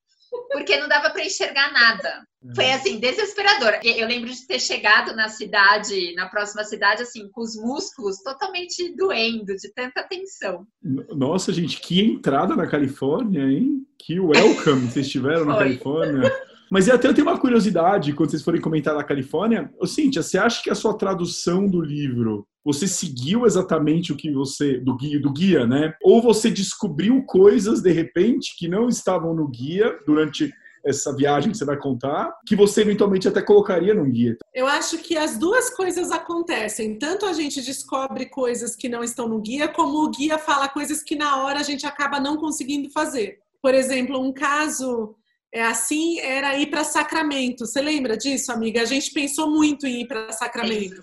Porque 0.53 0.77
não 0.77 0.89
dava 0.89 1.11
para 1.11 1.25
enxergar 1.25 1.73
nada. 1.73 2.23
Foi 2.55 2.65
É. 2.65 2.75
assim, 2.75 3.01
desesperador. 3.01 3.81
Eu 3.83 4.07
lembro 4.07 4.31
de 4.31 4.47
ter 4.47 4.61
chegado 4.61 5.15
na 5.15 5.29
cidade, 5.29 6.15
na 6.15 6.29
próxima 6.29 6.63
cidade, 6.65 7.03
assim, 7.03 7.29
com 7.31 7.41
os 7.41 7.57
músculos 7.57 8.19
totalmente 8.23 8.95
doendo, 8.97 9.57
de 9.57 9.73
tanta 9.75 10.03
tensão. 10.05 10.67
Nossa, 10.83 11.53
gente, 11.53 11.81
que 11.81 12.01
entrada 12.01 12.55
na 12.55 12.67
Califórnia, 12.67 13.43
hein? 13.43 13.85
Que 13.99 14.21
welcome 14.21 14.89
vocês 14.89 15.09
tiveram 15.09 15.45
na. 15.45 15.59
Califórnia. 15.59 16.33
Mas 16.71 16.89
eu 16.89 16.95
até 16.95 17.13
tenho 17.13 17.27
uma 17.27 17.39
curiosidade, 17.39 18.13
quando 18.13 18.31
vocês 18.31 18.43
forem 18.43 18.61
comentar 18.61 18.95
na 18.95 19.05
Califórnia. 19.05 19.71
Ô, 19.79 19.87
Cíntia, 19.87 20.23
você 20.23 20.39
acha 20.39 20.63
que 20.63 20.71
a 20.71 20.75
sua 20.75 20.97
tradução 20.97 21.67
do 21.67 21.81
livro, 21.81 22.47
você 22.65 22.87
seguiu 22.87 23.47
exatamente 23.47 24.13
o 24.13 24.17
que 24.17 24.31
você, 24.31 24.79
do 24.79 24.97
guia, 24.97 25.21
do 25.21 25.33
guia, 25.33 25.67
né? 25.67 25.95
Ou 26.03 26.21
você 26.21 26.51
descobriu 26.51 27.23
coisas, 27.25 27.81
de 27.81 27.91
repente, 27.91 28.55
que 28.59 28.69
não 28.69 28.89
estavam 28.89 29.35
no 29.35 29.49
guia 29.49 29.99
durante 30.07 30.53
essa 30.85 31.15
viagem 31.15 31.51
que 31.51 31.59
você 31.59 31.65
vai 31.65 31.77
contar, 31.77 32.33
que 32.47 32.57
você 32.57 32.83
eventualmente 32.83 33.29
até 33.29 33.43
colocaria 33.43 33.95
num 33.95 34.11
guia? 34.11 34.37
Eu 34.55 34.67
acho 34.67 34.99
que 34.99 35.17
as 35.17 35.37
duas 35.37 35.71
coisas 35.71 36.11
acontecem. 36.11 36.99
Tanto 36.99 37.27
a 37.27 37.33
gente 37.33 37.61
descobre 37.61 38.27
coisas 38.27 38.75
que 38.77 38.89
não 38.89 39.03
estão 39.03 39.29
no 39.29 39.41
guia, 39.41 39.69
como 39.69 40.05
o 40.05 40.11
guia 40.11 40.39
fala 40.39 40.69
coisas 40.69 41.03
que 41.03 41.17
na 41.17 41.43
hora 41.43 41.61
a 41.61 41.65
gente 41.65 41.87
acaba 41.87 42.21
não 42.21 42.37
conseguindo 42.37 42.91
fazer. 42.91 43.39
Por 43.61 43.75
exemplo, 43.75 44.21
um 44.21 44.33
caso 44.33 45.15
é 45.53 45.63
assim 45.63 46.19
era 46.21 46.57
ir 46.57 46.67
para 46.67 46.85
Sacramento. 46.85 47.67
Você 47.67 47.81
lembra 47.81 48.17
disso, 48.17 48.53
amiga? 48.53 48.83
A 48.83 48.85
gente 48.85 49.13
pensou 49.13 49.51
muito 49.51 49.87
em 49.87 50.03
ir 50.03 50.07
para 50.07 50.33
Sacramento, 50.33 51.03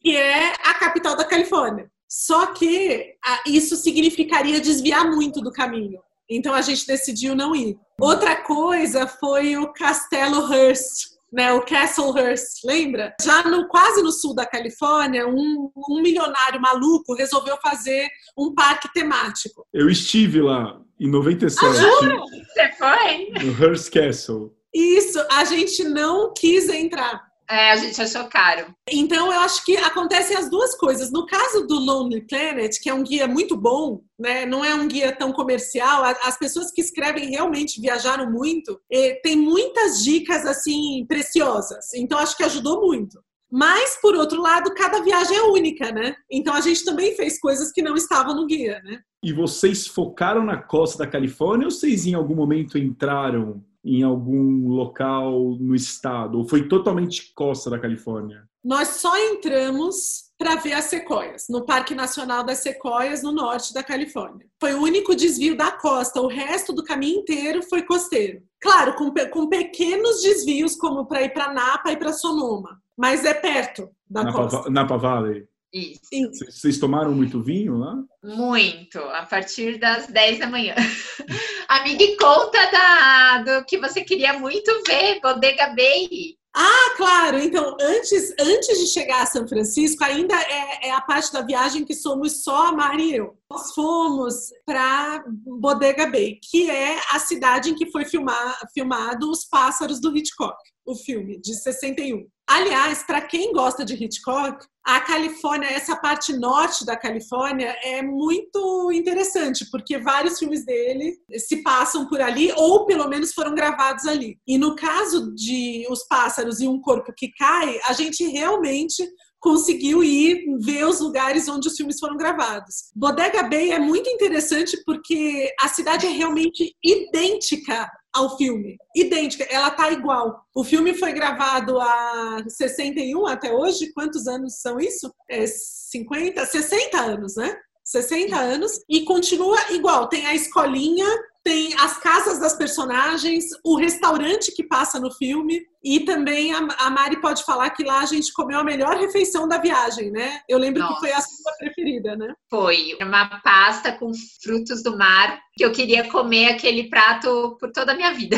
que 0.00 0.16
é 0.16 0.52
a 0.64 0.74
capital 0.74 1.16
da 1.16 1.24
Califórnia. 1.24 1.90
Só 2.08 2.46
que 2.52 3.14
isso 3.46 3.76
significaria 3.76 4.60
desviar 4.60 5.10
muito 5.10 5.40
do 5.40 5.52
caminho. 5.52 6.00
Então 6.28 6.54
a 6.54 6.60
gente 6.60 6.86
decidiu 6.86 7.34
não 7.34 7.54
ir. 7.54 7.76
Outra 8.00 8.36
coisa 8.36 9.06
foi 9.06 9.56
o 9.56 9.72
Castelo 9.72 10.52
Hearst, 10.52 11.15
né, 11.32 11.52
o 11.52 11.62
Castle 11.62 12.16
Hearst, 12.16 12.64
lembra? 12.64 13.14
Já 13.22 13.42
no 13.44 13.68
quase 13.68 14.02
no 14.02 14.12
sul 14.12 14.34
da 14.34 14.46
Califórnia, 14.46 15.26
um, 15.26 15.70
um 15.88 16.02
milionário 16.02 16.60
maluco 16.60 17.14
resolveu 17.14 17.56
fazer 17.62 18.08
um 18.38 18.54
parque 18.54 18.92
temático. 18.92 19.66
Eu 19.72 19.90
estive 19.90 20.40
lá 20.40 20.80
em 20.98 21.08
97, 21.10 21.60
Você 21.66 22.72
foi? 22.78 23.44
no 23.44 23.62
Hearst 23.64 23.90
Castle. 23.92 24.54
Isso, 24.74 25.18
a 25.30 25.44
gente 25.44 25.84
não 25.84 26.32
quis 26.34 26.68
entrar. 26.68 27.25
É, 27.48 27.70
a 27.70 27.76
gente 27.76 28.00
achou 28.00 28.24
caro. 28.28 28.74
Então, 28.90 29.32
eu 29.32 29.40
acho 29.40 29.64
que 29.64 29.76
acontecem 29.76 30.36
as 30.36 30.50
duas 30.50 30.76
coisas. 30.76 31.12
No 31.12 31.26
caso 31.26 31.66
do 31.66 31.76
Lonely 31.78 32.26
Planet, 32.26 32.76
que 32.80 32.88
é 32.88 32.94
um 32.94 33.02
guia 33.02 33.28
muito 33.28 33.56
bom, 33.56 34.02
né? 34.18 34.44
não 34.44 34.64
é 34.64 34.74
um 34.74 34.88
guia 34.88 35.14
tão 35.14 35.32
comercial, 35.32 36.02
as 36.04 36.38
pessoas 36.38 36.70
que 36.72 36.80
escrevem 36.80 37.30
realmente 37.30 37.80
viajaram 37.80 38.30
muito, 38.30 38.80
e 38.90 39.14
tem 39.22 39.36
muitas 39.36 40.02
dicas 40.02 40.44
assim 40.44 41.04
preciosas. 41.06 41.92
Então, 41.94 42.18
acho 42.18 42.36
que 42.36 42.44
ajudou 42.44 42.80
muito. 42.80 43.20
Mas, 43.50 43.96
por 44.02 44.14
outro 44.16 44.40
lado, 44.40 44.74
cada 44.74 45.00
viagem 45.02 45.36
é 45.36 45.42
única, 45.42 45.92
né? 45.92 46.16
Então, 46.30 46.52
a 46.52 46.60
gente 46.60 46.84
também 46.84 47.14
fez 47.14 47.38
coisas 47.38 47.70
que 47.70 47.80
não 47.80 47.94
estavam 47.94 48.34
no 48.34 48.46
guia, 48.46 48.80
né? 48.84 48.98
E 49.22 49.32
vocês 49.32 49.86
focaram 49.86 50.44
na 50.44 50.56
costa 50.56 50.98
da 50.98 51.10
Califórnia 51.10 51.66
ou 51.66 51.70
vocês 51.70 52.06
em 52.06 52.14
algum 52.14 52.34
momento 52.34 52.76
entraram 52.76 53.64
em 53.86 54.02
algum 54.02 54.68
local 54.68 55.56
no 55.60 55.74
estado? 55.74 56.38
Ou 56.38 56.48
foi 56.48 56.68
totalmente 56.68 57.32
costa 57.34 57.70
da 57.70 57.78
Califórnia? 57.78 58.48
Nós 58.62 58.88
só 58.88 59.16
entramos 59.16 60.26
para 60.36 60.56
ver 60.56 60.72
as 60.72 60.86
sequoias, 60.86 61.46
no 61.48 61.64
Parque 61.64 61.94
Nacional 61.94 62.44
das 62.44 62.58
Sequoias, 62.58 63.22
no 63.22 63.32
norte 63.32 63.72
da 63.72 63.82
Califórnia. 63.82 64.46
Foi 64.60 64.74
o 64.74 64.82
único 64.82 65.14
desvio 65.14 65.56
da 65.56 65.70
costa, 65.70 66.20
o 66.20 66.26
resto 66.26 66.72
do 66.72 66.84
caminho 66.84 67.20
inteiro 67.20 67.62
foi 67.62 67.82
costeiro. 67.84 68.42
Claro, 68.60 68.94
com, 68.96 69.14
com 69.30 69.48
pequenos 69.48 70.20
desvios, 70.20 70.74
como 70.76 71.06
para 71.06 71.22
ir 71.22 71.32
para 71.32 71.52
Napa 71.52 71.92
e 71.92 71.96
para 71.96 72.12
Sonoma, 72.12 72.82
mas 72.96 73.24
é 73.24 73.32
perto 73.32 73.88
da 74.10 74.24
Napa, 74.24 74.48
costa. 74.48 74.70
Napa 74.70 74.96
Valley? 74.96 75.46
Isso. 75.76 76.00
Vocês- 76.32 76.60
Vocês 76.60 76.78
tomaram 76.78 77.12
muito 77.12 77.42
vinho 77.42 77.76
lá? 77.78 77.94
Muito, 78.22 78.98
a 78.98 79.24
partir 79.26 79.78
das 79.78 80.06
10 80.06 80.38
da 80.38 80.46
manhã. 80.48 80.74
Amiga, 81.68 82.02
e 82.04 82.16
conta 82.16 82.58
da, 82.70 83.38
do 83.42 83.64
que 83.66 83.78
você 83.78 84.02
queria 84.04 84.38
muito 84.38 84.70
ver, 84.86 85.20
Bodega 85.20 85.74
Bay. 85.74 86.36
Ah, 86.58 86.94
claro. 86.96 87.38
Então, 87.38 87.76
antes, 87.78 88.32
antes 88.40 88.78
de 88.78 88.86
chegar 88.86 89.22
a 89.22 89.26
São 89.26 89.46
Francisco, 89.46 90.02
ainda 90.02 90.34
é, 90.34 90.88
é 90.88 90.90
a 90.92 91.02
parte 91.02 91.30
da 91.32 91.42
viagem 91.42 91.84
que 91.84 91.94
somos 91.94 92.42
só 92.42 92.68
a 92.68 92.72
Mari 92.72 93.10
e 93.10 93.16
eu. 93.16 93.36
Nós 93.50 93.74
fomos 93.74 94.34
para 94.64 95.22
Bodega 95.28 96.06
Bay, 96.10 96.38
que 96.42 96.70
é 96.70 96.98
a 97.10 97.18
cidade 97.18 97.70
em 97.70 97.74
que 97.74 97.90
foi 97.90 98.06
filmar, 98.06 98.58
filmado 98.72 99.30
Os 99.30 99.44
Pássaros 99.44 100.00
do 100.00 100.16
Hitchcock, 100.16 100.56
o 100.86 100.94
filme 100.94 101.40
de 101.40 101.54
61. 101.54 102.26
Aliás, 102.48 103.02
para 103.02 103.20
quem 103.20 103.52
gosta 103.52 103.84
de 103.84 103.94
Hitchcock, 103.94 104.64
a 104.84 105.00
Califórnia, 105.00 105.68
essa 105.68 105.96
parte 105.96 106.32
norte 106.32 106.86
da 106.86 106.96
Califórnia 106.96 107.76
é 107.82 108.00
muito 108.02 108.92
interessante, 108.92 109.68
porque 109.68 109.98
vários 109.98 110.38
filmes 110.38 110.64
dele 110.64 111.18
se 111.38 111.60
passam 111.62 112.08
por 112.08 112.20
ali, 112.20 112.52
ou 112.52 112.86
pelo 112.86 113.08
menos 113.08 113.32
foram 113.32 113.52
gravados 113.52 114.06
ali. 114.06 114.38
E 114.46 114.56
no 114.56 114.76
caso 114.76 115.34
de 115.34 115.84
Os 115.90 116.06
Pássaros 116.06 116.60
e 116.60 116.68
Um 116.68 116.80
Corpo 116.80 117.12
que 117.16 117.32
Cai, 117.32 117.80
a 117.88 117.92
gente 117.92 118.24
realmente 118.28 119.04
conseguiu 119.40 120.02
ir 120.02 120.44
ver 120.60 120.84
os 120.86 121.00
lugares 121.00 121.48
onde 121.48 121.68
os 121.68 121.76
filmes 121.76 121.98
foram 121.98 122.16
gravados. 122.16 122.90
Bodega 122.94 123.42
Bay 123.42 123.72
é 123.72 123.78
muito 123.78 124.08
interessante 124.08 124.80
porque 124.84 125.52
a 125.60 125.68
cidade 125.68 126.06
é 126.06 126.10
realmente 126.10 126.74
idêntica 126.82 127.88
ao 128.16 128.36
filme. 128.36 128.76
Idêntica, 128.94 129.44
ela 129.50 129.70
tá 129.70 129.90
igual. 129.92 130.42
O 130.54 130.64
filme 130.64 130.94
foi 130.94 131.12
gravado 131.12 131.78
há 131.78 132.44
61 132.48 133.26
até 133.26 133.52
hoje. 133.52 133.92
Quantos 133.92 134.26
anos 134.26 134.60
são 134.60 134.80
isso? 134.80 135.12
É 135.28 135.46
50, 135.46 136.44
60 136.44 136.98
anos, 136.98 137.36
né? 137.36 137.56
60 137.84 138.36
anos 138.36 138.80
e 138.88 139.04
continua 139.04 139.58
igual. 139.70 140.08
Tem 140.08 140.26
a 140.26 140.34
escolinha, 140.34 141.06
tem 141.46 141.72
as 141.78 141.96
casas 141.98 142.40
das 142.40 142.54
personagens, 142.54 143.44
o 143.64 143.76
restaurante 143.76 144.50
que 144.50 144.64
passa 144.64 144.98
no 144.98 145.12
filme 145.12 145.64
e 145.82 146.00
também 146.00 146.52
a, 146.52 146.58
a 146.58 146.90
Mari 146.90 147.20
pode 147.20 147.44
falar 147.44 147.70
que 147.70 147.84
lá 147.84 148.00
a 148.00 148.04
gente 148.04 148.32
comeu 148.32 148.58
a 148.58 148.64
melhor 148.64 148.96
refeição 148.96 149.46
da 149.46 149.56
viagem, 149.56 150.10
né? 150.10 150.40
Eu 150.48 150.58
lembro 150.58 150.82
Nossa. 150.82 150.94
que 150.94 150.98
foi 150.98 151.12
a 151.12 151.20
sua 151.20 151.52
preferida, 151.56 152.16
né? 152.16 152.34
Foi 152.50 152.98
uma 153.00 153.40
pasta 153.42 153.92
com 153.92 154.10
frutos 154.42 154.82
do 154.82 154.98
mar, 154.98 155.40
que 155.56 155.64
eu 155.64 155.70
queria 155.70 156.08
comer 156.10 156.48
aquele 156.48 156.90
prato 156.90 157.56
por 157.60 157.70
toda 157.70 157.92
a 157.92 157.94
minha 157.94 158.12
vida. 158.12 158.36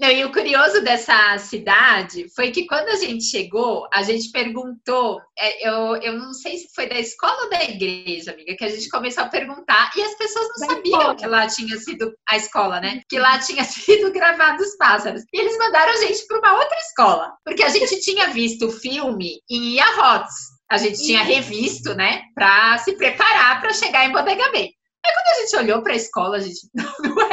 Não, 0.00 0.08
e 0.08 0.24
o 0.24 0.32
curioso 0.32 0.80
dessa 0.80 1.36
cidade 1.36 2.26
foi 2.34 2.50
que 2.50 2.66
quando 2.66 2.88
a 2.88 2.94
gente 2.96 3.22
chegou, 3.24 3.86
a 3.92 4.02
gente 4.02 4.30
perguntou, 4.30 5.20
é, 5.38 5.68
eu, 5.68 5.96
eu 5.96 6.18
não 6.18 6.32
sei 6.32 6.56
se 6.56 6.68
foi 6.74 6.88
da 6.88 6.98
escola 6.98 7.44
ou 7.44 7.50
da 7.50 7.62
igreja, 7.64 8.32
amiga, 8.32 8.56
que 8.56 8.64
a 8.64 8.68
gente 8.70 8.88
começou 8.88 9.24
a 9.24 9.28
perguntar 9.28 9.90
e 9.94 10.00
as 10.00 10.16
pessoas 10.16 10.48
não 10.48 10.66
Da 10.68 10.74
sabiam 10.74 10.98
escola. 11.00 11.16
que 11.16 11.26
lá 11.26 11.46
tinha 11.46 11.76
sido 11.76 12.14
a 12.26 12.36
escola, 12.38 12.80
né? 12.80 13.02
Que 13.10 13.18
lá 13.18 13.38
tinha 13.40 13.62
sido 13.64 14.10
gravado 14.10 14.62
os 14.62 14.74
pássaros. 14.78 15.22
E 15.34 15.38
eles 15.38 15.58
mandaram 15.58 15.92
a 15.92 15.96
gente 15.96 16.26
para 16.26 16.38
uma 16.38 16.54
outra 16.54 16.78
escola, 16.78 17.34
porque 17.44 17.62
a 17.62 17.68
gente 17.68 18.00
tinha 18.00 18.28
visto 18.28 18.68
o 18.68 18.72
filme 18.72 19.42
em 19.50 19.74
Iahots. 19.76 20.34
A 20.70 20.78
gente 20.78 21.04
tinha 21.04 21.22
revisto, 21.22 21.94
né, 21.94 22.22
para 22.34 22.78
se 22.78 22.92
preparar 22.92 23.60
para 23.60 23.74
chegar 23.74 24.06
em 24.06 24.12
Bodega 24.12 24.50
Bay. 24.50 24.70
Aí 25.04 25.12
quando 25.12 25.26
a 25.28 25.40
gente 25.40 25.56
olhou 25.56 25.82
para 25.82 25.92
a 25.92 25.96
escola, 25.96 26.36
a 26.36 26.40
gente 26.40 26.68
não, 26.74 27.29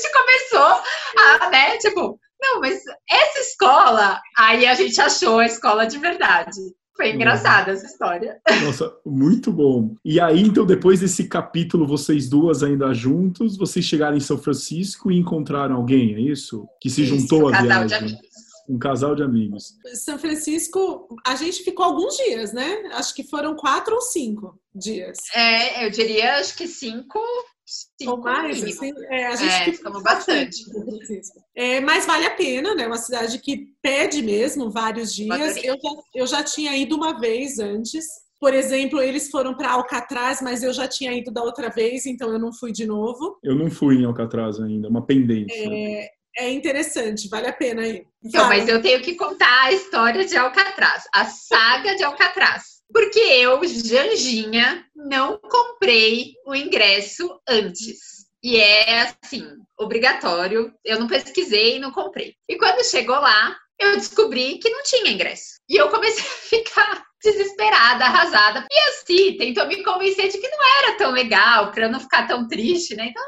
gente 0.00 0.12
começou 0.12 0.82
a, 1.18 1.50
né, 1.50 1.78
tipo, 1.78 2.18
não, 2.40 2.60
mas 2.60 2.82
essa 3.08 3.38
escola, 3.40 4.20
aí 4.36 4.66
a 4.66 4.74
gente 4.74 5.00
achou 5.00 5.38
a 5.38 5.46
escola 5.46 5.86
de 5.86 5.98
verdade. 5.98 6.60
Foi 6.96 7.12
engraçada 7.12 7.70
essa 7.72 7.86
história. 7.86 8.40
Nossa, 8.64 8.92
muito 9.06 9.50
bom. 9.52 9.94
E 10.04 10.20
aí, 10.20 10.42
então, 10.42 10.66
depois 10.66 11.00
desse 11.00 11.28
capítulo, 11.28 11.86
vocês 11.86 12.28
duas 12.28 12.62
ainda 12.62 12.92
juntos, 12.92 13.56
vocês 13.56 13.84
chegaram 13.84 14.16
em 14.16 14.20
São 14.20 14.36
Francisco 14.36 15.10
e 15.10 15.18
encontraram 15.18 15.76
alguém, 15.76 16.14
é 16.14 16.20
isso? 16.20 16.66
Que 16.80 16.90
se 16.90 17.02
Isso, 17.02 17.16
juntou 17.16 17.48
à 17.48 17.52
casal 17.52 17.84
de 17.84 17.88
viagem. 17.88 17.96
amigos. 17.98 18.30
Um 18.68 18.78
casal 18.78 19.14
de 19.16 19.22
amigos. 19.22 19.64
São 19.94 20.18
Francisco, 20.18 21.08
a 21.26 21.34
gente 21.36 21.62
ficou 21.64 21.86
alguns 21.86 22.16
dias, 22.16 22.52
né? 22.52 22.82
Acho 22.92 23.14
que 23.14 23.24
foram 23.24 23.56
quatro 23.56 23.94
ou 23.94 24.00
cinco 24.02 24.54
dias. 24.74 25.16
É, 25.34 25.86
eu 25.86 25.90
diria, 25.90 26.36
acho 26.36 26.54
que 26.56 26.68
cinco, 26.68 27.18
cinco 27.98 28.12
ou 28.12 28.18
mais, 28.18 28.62
assim, 28.62 28.92
é, 29.08 29.26
a 29.26 29.36
gente 29.36 29.70
É, 29.70 29.72
ficamos 29.72 30.02
bastante. 30.02 30.64
É, 31.54 31.80
mas 31.80 32.06
vale 32.06 32.26
a 32.26 32.34
pena, 32.34 32.74
né? 32.74 32.86
Uma 32.86 32.98
cidade 32.98 33.38
que 33.38 33.68
pede 33.80 34.22
mesmo 34.22 34.70
vários 34.70 35.14
dias. 35.14 35.56
Eu 35.56 35.74
já, 35.74 35.90
eu 36.14 36.26
já 36.26 36.42
tinha 36.42 36.76
ido 36.76 36.96
uma 36.96 37.18
vez 37.18 37.58
antes. 37.58 38.04
Por 38.40 38.54
exemplo, 38.54 39.02
eles 39.02 39.30
foram 39.30 39.54
para 39.54 39.72
Alcatraz, 39.72 40.40
mas 40.40 40.62
eu 40.62 40.72
já 40.72 40.88
tinha 40.88 41.12
ido 41.12 41.30
da 41.30 41.42
outra 41.42 41.68
vez, 41.68 42.06
então 42.06 42.30
eu 42.30 42.38
não 42.38 42.52
fui 42.52 42.72
de 42.72 42.86
novo. 42.86 43.38
Eu 43.42 43.54
não 43.54 43.70
fui 43.70 43.96
em 43.96 44.04
Alcatraz 44.06 44.58
ainda, 44.58 44.88
uma 44.88 45.04
pendência. 45.04 45.54
É 46.38 46.50
interessante, 46.50 47.28
vale 47.28 47.48
a 47.48 47.52
pena 47.52 47.86
ir. 47.86 48.06
Então, 48.24 48.48
mas 48.48 48.66
eu 48.66 48.80
tenho 48.80 49.02
que 49.02 49.14
contar 49.14 49.64
a 49.64 49.72
história 49.72 50.24
de 50.24 50.36
Alcatraz, 50.36 51.04
a 51.12 51.26
saga 51.26 51.94
de 51.96 52.02
Alcatraz. 52.02 52.79
Porque 52.92 53.18
eu, 53.18 53.60
Janjinha, 53.66 54.84
não 54.94 55.38
comprei 55.38 56.34
o 56.46 56.54
ingresso 56.54 57.40
antes. 57.48 58.20
e 58.42 58.56
é 58.56 59.14
assim, 59.22 59.46
obrigatório. 59.78 60.72
Eu 60.84 60.98
não 60.98 61.06
pesquisei 61.06 61.76
e 61.76 61.78
não 61.78 61.92
comprei. 61.92 62.34
E 62.48 62.56
quando 62.56 62.84
chegou 62.84 63.16
lá, 63.16 63.56
eu 63.78 63.96
descobri 63.96 64.58
que 64.58 64.70
não 64.70 64.82
tinha 64.82 65.10
ingresso. 65.10 65.58
E 65.68 65.76
eu 65.76 65.88
comecei 65.88 66.22
a 66.22 66.64
ficar 66.64 67.04
desesperada, 67.22 68.04
arrasada. 68.04 68.66
E 68.70 68.78
assim, 68.90 69.36
tentou 69.36 69.66
me 69.66 69.82
convencer 69.82 70.30
de 70.30 70.38
que 70.38 70.48
não 70.48 70.58
era 70.78 70.96
tão 70.96 71.10
legal, 71.10 71.70
para 71.70 71.84
eu 71.84 71.90
não 71.90 72.00
ficar 72.00 72.26
tão 72.26 72.48
triste, 72.48 72.94
né? 72.96 73.06
Então, 73.08 73.22